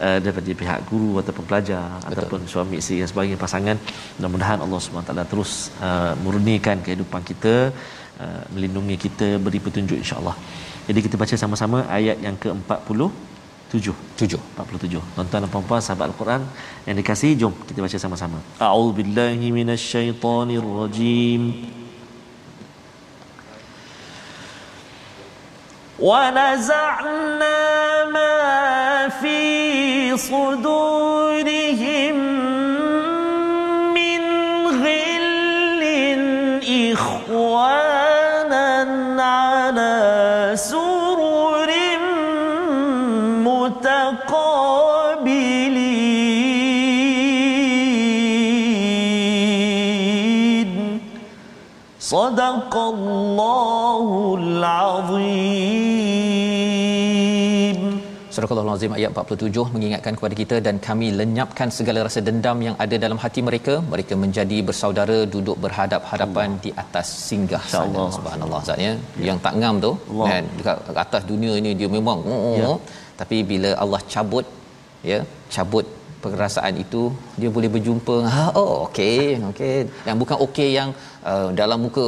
Uh, 0.00 0.16
daripada 0.24 0.48
pihak 0.60 0.78
guru 0.88 1.20
ataupun 1.20 1.44
pelajar 1.48 1.88
Betul. 2.00 2.10
ataupun 2.10 2.40
suami 2.52 2.74
isteri 2.80 2.96
dan 3.00 3.08
sebagainya 3.10 3.38
pasangan 3.42 3.76
mudah-mudahan 4.16 4.58
Allah 4.64 4.78
SWT 4.80 5.12
terus 5.32 5.50
uh, 5.86 6.12
murnikan 6.24 6.76
kehidupan 6.86 7.20
kita 7.30 7.54
uh, 8.24 8.42
melindungi 8.54 8.96
kita 9.04 9.28
beri 9.44 9.60
petunjuk 9.66 10.00
insya-Allah. 10.00 10.32
Jadi 10.88 11.04
kita 11.04 11.20
baca 11.22 11.36
sama-sama 11.42 11.78
ayat 11.98 12.16
yang 12.26 12.36
ke-40 12.44 13.00
7 13.70 13.94
7 14.18 14.40
47 14.56 14.98
tuan-tuan 15.14 15.40
dan 15.44 15.50
puan-puan 15.52 15.80
sahabat 15.86 16.06
al-Quran 16.10 16.42
yang 16.88 16.96
dikasihi 17.00 17.34
jom 17.42 17.54
kita 17.68 17.78
baca 17.84 17.96
sama-sama 18.04 18.38
a'udzubillahi 18.68 19.46
minasyaitonirrajim 19.58 21.42
ونزعنا 26.08 27.58
ما 28.14 28.32
في 28.83 28.83
صدورهم 30.17 32.15
من 33.93 34.21
غل 34.83 35.83
إخوانا 36.91 38.67
على 39.21 39.95
سرر 40.55 41.71
متقابلين. 43.47 44.85
صدق 51.99 52.73
الله 52.75 54.37
العظيم. 54.39 55.64
Surah 58.49 58.63
Al-Azim 58.65 58.93
ayat 58.97 59.11
47 59.19 59.73
mengingatkan 59.75 60.13
kepada 60.17 60.35
kita 60.41 60.55
dan 60.65 60.75
kami 60.87 61.07
lenyapkan 61.19 61.69
segala 61.77 61.99
rasa 62.07 62.19
dendam 62.27 62.57
yang 62.67 62.75
ada 62.83 62.95
dalam 63.05 63.19
hati 63.23 63.41
mereka 63.47 63.73
mereka 63.93 64.13
menjadi 64.23 64.57
bersaudara 64.67 65.17
duduk 65.35 65.57
berhadap-hadapan 65.63 66.49
Allah. 66.51 66.61
di 66.65 66.71
atas 66.83 67.07
singgah 67.29 67.63
sana 67.73 68.03
subhanallah 68.17 68.61
zatnya 68.69 68.93
ya. 69.19 69.25
yang 69.29 69.39
tak 69.45 69.55
ngam 69.61 69.75
tu 69.85 69.91
Allah. 70.11 70.27
kan 70.31 70.43
dekat 70.59 70.99
atas 71.05 71.23
dunia 71.31 71.53
ini 71.61 71.73
dia 71.81 71.89
memang 71.97 72.21
oh, 72.35 72.55
ya. 72.61 72.71
Tapi 73.19 73.37
bila 73.51 73.69
Allah 73.83 74.01
cabut 74.13 74.45
ya 75.11 75.19
cabut 75.55 75.85
perasaan 76.33 76.75
itu 76.83 77.03
dia 77.41 77.49
boleh 77.55 77.69
berjumpa 77.75 78.15
ha 78.35 78.45
oh 78.61 78.71
okey 78.85 79.17
okey. 79.51 79.77
Yang 80.07 80.17
bukan 80.21 80.37
okey 80.45 80.69
yang 80.79 80.89
uh, 81.31 81.49
dalam 81.59 81.79
muka 81.85 82.07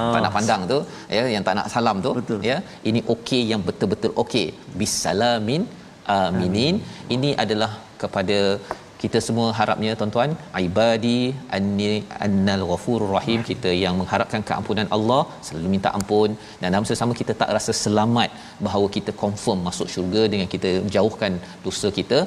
oh. 0.00 0.12
tak 0.14 0.20
nak 0.24 0.34
pandang 0.36 0.62
tu 0.72 0.78
ya 1.16 1.24
yang 1.34 1.44
tak 1.48 1.56
nak 1.58 1.68
salam 1.74 1.98
tu 2.06 2.12
Betul. 2.20 2.40
ya. 2.50 2.58
Ini 2.90 3.02
okey 3.14 3.42
yang 3.52 3.62
betul-betul 3.68 4.14
okey. 4.24 4.46
Bisalamin 4.80 5.64
aminin. 6.16 6.74
Amin. 6.78 7.14
ini 7.16 7.30
adalah 7.44 7.72
kepada 8.02 8.38
kita 9.02 9.18
semua 9.26 9.46
harapnya 9.58 9.90
tuan-tuan 9.98 10.30
ibadi 10.66 11.18
anni 11.56 11.90
annal 12.26 12.62
ghafurur 12.70 13.10
rahim. 13.16 13.40
Kita 13.50 13.70
yang 13.84 13.94
mengharapkan 14.00 14.42
keampunan 14.48 14.88
Allah 14.96 15.22
selalu 15.46 15.68
minta 15.74 15.90
ampun. 15.98 16.30
Dan 16.60 16.68
dalam 16.74 16.86
sesama 16.90 17.14
kita 17.20 17.32
tak 17.42 17.52
rasa 17.56 17.72
selamat 17.84 18.30
bahawa 18.66 18.86
kita 18.96 19.12
confirm 19.24 19.60
masuk 19.68 19.90
syurga 19.94 20.22
dengan 20.32 20.48
kita 20.54 20.70
jauhkan 20.96 21.34
dosa 21.66 21.90
kita 21.98 22.20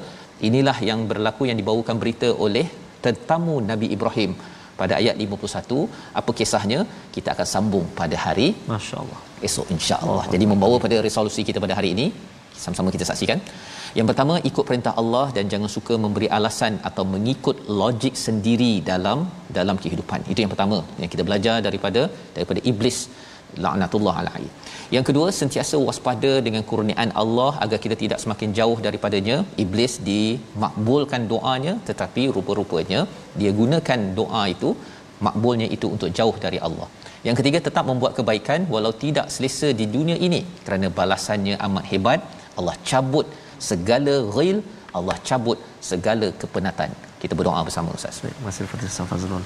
inilah 0.47 0.77
yang 0.89 1.01
berlaku 1.11 1.43
yang 1.49 1.57
dibawakan 1.61 1.97
berita 2.03 2.29
oleh 2.45 2.65
tetamu 3.05 3.55
Nabi 3.71 3.89
Ibrahim 3.95 4.31
pada 4.79 4.93
ayat 5.01 5.15
51 5.25 5.79
apa 6.19 6.31
kisahnya? 6.39 6.79
Kita 7.15 7.29
akan 7.35 7.47
sambung 7.53 7.85
pada 7.99 8.17
hari 8.25 8.47
masya-Allah. 8.73 9.19
esok 9.47 9.67
insya-Allah. 9.75 10.23
Jadi 10.33 10.45
membawa 10.51 10.77
pada 10.85 10.97
resolusi 11.07 11.43
kita 11.49 11.59
pada 11.65 11.77
hari 11.79 11.91
ini 11.95 12.07
sama-sama 12.63 12.93
kita 12.95 13.05
saksikan. 13.09 13.39
Yang 13.97 14.07
pertama 14.09 14.33
ikut 14.49 14.63
perintah 14.69 14.93
Allah 15.01 15.25
dan 15.35 15.45
jangan 15.51 15.69
suka 15.75 15.93
memberi 16.03 16.27
alasan 16.37 16.73
atau 16.89 17.03
mengikut 17.13 17.57
logik 17.81 18.15
sendiri 18.25 18.73
dalam 18.91 19.19
dalam 19.57 19.77
kehidupan. 19.83 20.21
Itu 20.31 20.39
yang 20.43 20.51
pertama 20.53 20.77
yang 21.01 21.11
kita 21.13 21.23
belajar 21.29 21.55
daripada 21.67 22.01
daripada 22.37 22.61
iblis 22.71 22.99
laknatullah 23.65 24.15
alaihi 24.21 24.49
yang 24.95 25.05
kedua 25.07 25.27
sentiasa 25.39 25.75
waspada 25.87 26.31
dengan 26.45 26.63
kurniaan 26.69 27.11
Allah 27.21 27.49
agar 27.63 27.77
kita 27.83 27.95
tidak 28.03 28.19
semakin 28.23 28.49
jauh 28.59 28.77
daripadanya. 28.85 29.35
Iblis 29.63 29.93
dimakbulkan 30.07 31.23
doanya 31.31 31.73
tetapi 31.89 32.23
rupa-rupanya 32.37 33.01
dia 33.39 33.51
gunakan 33.59 33.99
doa 34.19 34.43
itu 34.53 34.69
makbulnya 35.27 35.67
itu 35.75 35.87
untuk 35.95 36.09
jauh 36.19 36.35
dari 36.45 36.59
Allah. 36.67 36.87
Yang 37.27 37.37
ketiga 37.39 37.59
tetap 37.67 37.85
membuat 37.91 38.13
kebaikan 38.17 38.65
walau 38.73 38.93
tidak 39.03 39.29
selesa 39.35 39.69
di 39.81 39.85
dunia 39.97 40.17
ini. 40.27 40.41
Kerana 40.65 40.89
balasannya 40.99 41.55
amat 41.67 41.85
hebat 41.91 42.19
Allah 42.59 42.75
cabut 42.91 43.27
segala 43.69 44.15
ghil 44.37 44.59
Allah 44.97 45.17
cabut 45.29 45.59
segala 45.91 46.29
kepenatan. 46.41 46.89
Kita 47.21 47.33
berdoa 47.37 47.61
bersama 47.67 47.93
Ustaz. 47.99 48.25
Masih 48.47 48.65
Fadil 48.73 48.89
Safazrul. 48.97 49.45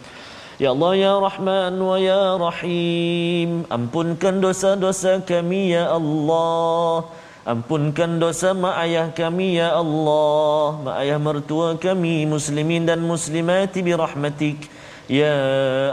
Ya 0.61 0.77
Allah 0.77 0.93
ya 0.93 1.13
Rahman 1.17 1.73
wa 1.81 1.97
ya 1.97 2.37
Rahim. 2.37 3.65
Ampunkan 3.65 4.45
dosa-dosa 4.45 5.17
kami 5.25 5.73
ya 5.73 5.89
Allah. 5.89 7.09
Ampunkan 7.49 8.21
dosa 8.21 8.53
mak 8.53 8.77
ayah 8.85 9.09
kami 9.09 9.57
ya 9.57 9.73
Allah. 9.73 10.77
Mak 10.85 10.95
ayah 11.01 11.17
mertua 11.17 11.81
kami 11.81 12.29
muslimin 12.29 12.85
dan 12.85 13.01
muslimati 13.01 13.81
birahmatik 13.81 14.69
Ya 15.09 15.33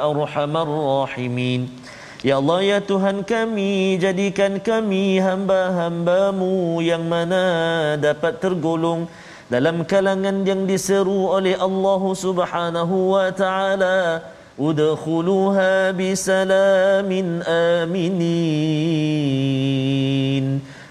arhamar 0.05 0.69
rahimin. 0.69 1.73
Ya 2.21 2.37
Allah 2.37 2.61
ya 2.61 2.79
Tuhan 2.85 3.25
kami 3.25 3.97
jadikan 3.97 4.61
kami 4.61 5.17
hamba-hambamu 5.17 6.85
yang 6.85 7.09
mana 7.09 7.97
dapat 7.97 8.37
tergolong 8.37 9.09
dalam 9.49 9.81
kalangan 9.89 10.45
yang 10.45 10.69
diseru 10.69 11.33
oleh 11.33 11.57
Allah 11.57 12.03
Subhanahu 12.05 13.17
wa 13.17 13.33
taala 13.33 14.37
udkhuluha 14.59 15.95
bisalamin 15.95 17.47
aminin 17.47 18.19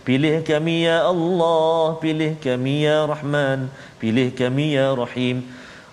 Pilih 0.08 0.40
kami 0.40 0.88
ya 0.88 1.04
Allah, 1.04 2.00
pilih 2.00 2.40
kami 2.40 2.88
ya 2.88 3.04
Rahman, 3.04 3.68
pilih 4.00 4.32
kami 4.32 4.80
ya 4.80 4.96
Rahim. 4.96 5.44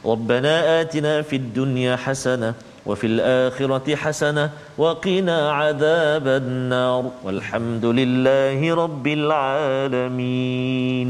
ربنا 0.05 0.81
آتنا 0.81 1.23
في 1.25 1.37
الدنيا 1.37 1.97
حسنة 1.97 2.55
وفي 2.87 3.07
الآخرة 3.07 3.97
حسنة 3.97 4.51
وقنا 4.79 5.53
عذاب 5.53 6.29
النار 6.29 7.11
والحمد 7.25 7.85
لله 7.85 8.75
رب 8.75 9.07
العالمين 9.07 11.09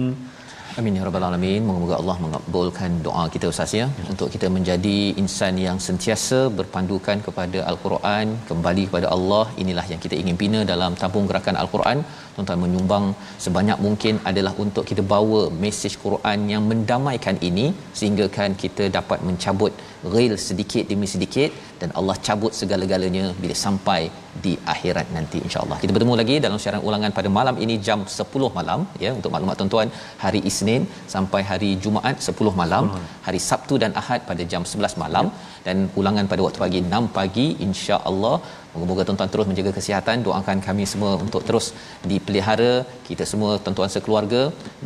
Amin 0.81 0.97
ya 0.99 1.03
rabbal 1.07 1.25
alamin. 1.27 1.61
Moga-moga 1.67 1.97
Allah 2.03 2.15
mengabulkan 2.23 2.93
doa 3.05 3.25
kita 3.35 3.47
Ustaz 3.51 3.73
ya 3.79 3.85
untuk 4.13 4.29
kita 4.35 4.47
menjadi 4.55 4.97
insan 5.23 5.55
yang 5.65 5.79
sentiasa 5.85 6.39
berpandukan 6.59 7.19
kepada 7.27 7.59
Al-Quran, 7.71 8.27
kembali 8.49 8.85
kepada 8.89 9.09
Allah. 9.17 9.45
Inilah 9.63 9.85
yang 9.93 10.01
kita 10.05 10.17
ingin 10.23 10.37
bina 10.43 10.61
dalam 10.73 10.99
tabung 11.03 11.29
gerakan 11.31 11.59
Al-Quran. 11.63 12.01
Tuan-tuan 12.35 12.61
menyumbang 12.65 13.07
sebanyak 13.45 13.79
mungkin 13.87 14.15
adalah 14.31 14.53
untuk 14.65 14.87
kita 14.91 15.05
bawa 15.15 15.43
mesej 15.65 15.95
Quran 16.05 16.41
yang 16.55 16.65
mendamaikan 16.73 17.39
ini 17.51 17.67
sehingga 18.01 18.27
kan 18.39 18.59
kita 18.65 18.87
dapat 18.99 19.21
mencabut 19.29 19.73
rel 20.15 20.35
sedikit 20.49 20.85
demi 20.91 21.07
sedikit 21.15 21.51
dan 21.81 21.91
Allah 21.99 22.17
cabut 22.27 22.53
segala-galanya 22.61 23.25
bila 23.43 23.55
sampai 23.65 24.01
di 24.45 24.53
akhirat 24.73 25.07
nanti 25.17 25.39
insya-Allah. 25.47 25.79
Kita 25.83 25.93
bertemu 25.97 26.15
lagi 26.21 26.37
dalam 26.45 26.59
siaran 26.63 26.83
ulangan 26.89 27.13
pada 27.19 27.31
malam 27.39 27.57
ini 27.65 27.75
jam 27.89 28.01
10 28.17 28.51
malam 28.59 28.81
ya 29.05 29.11
untuk 29.19 29.31
maklumat 29.35 29.59
tuan-tuan 29.61 29.91
hari 30.25 30.41
Isnin 30.51 30.83
sampai 31.15 31.43
hari 31.51 31.71
Jumaat 31.85 32.17
10 32.31 32.61
malam, 32.63 32.87
hari 33.27 33.41
Sabtu 33.49 33.77
dan 33.85 33.93
Ahad 34.03 34.23
pada 34.31 34.45
jam 34.55 34.65
11 34.75 35.03
malam 35.05 35.29
dan 35.67 35.77
ulangan 36.01 36.27
pada 36.33 36.43
waktu 36.47 36.61
pagi 36.65 36.81
6 36.87 37.13
pagi 37.19 37.47
insya-Allah. 37.69 38.37
Moga-moga 38.75 39.03
tuan-tuan 39.09 39.31
terus 39.35 39.49
menjaga 39.51 39.73
kesihatan. 39.79 40.27
Doakan 40.27 40.59
kami 40.69 40.85
semua 40.93 41.13
untuk 41.27 41.43
terus 41.49 41.69
dipelihara 42.13 42.73
kita 43.09 43.27
semua 43.33 43.53
tuan-tuan 43.65 43.93
sekeluarga 43.97 44.43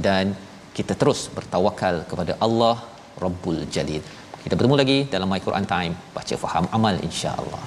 dan 0.06 0.36
kita 0.78 0.94
terus 1.00 1.20
bertawakal 1.36 1.96
kepada 2.10 2.32
Allah 2.46 2.76
Rabbul 3.24 3.60
Jalil. 3.74 4.02
Kita 4.48 4.56
bertemu 4.56 4.80
lagi 4.80 4.98
dalam 5.12 5.28
My 5.28 5.44
Quran 5.44 5.68
Time. 5.68 5.92
Baca 6.16 6.34
faham 6.40 6.64
amal 6.72 6.96
insya-Allah. 7.04 7.60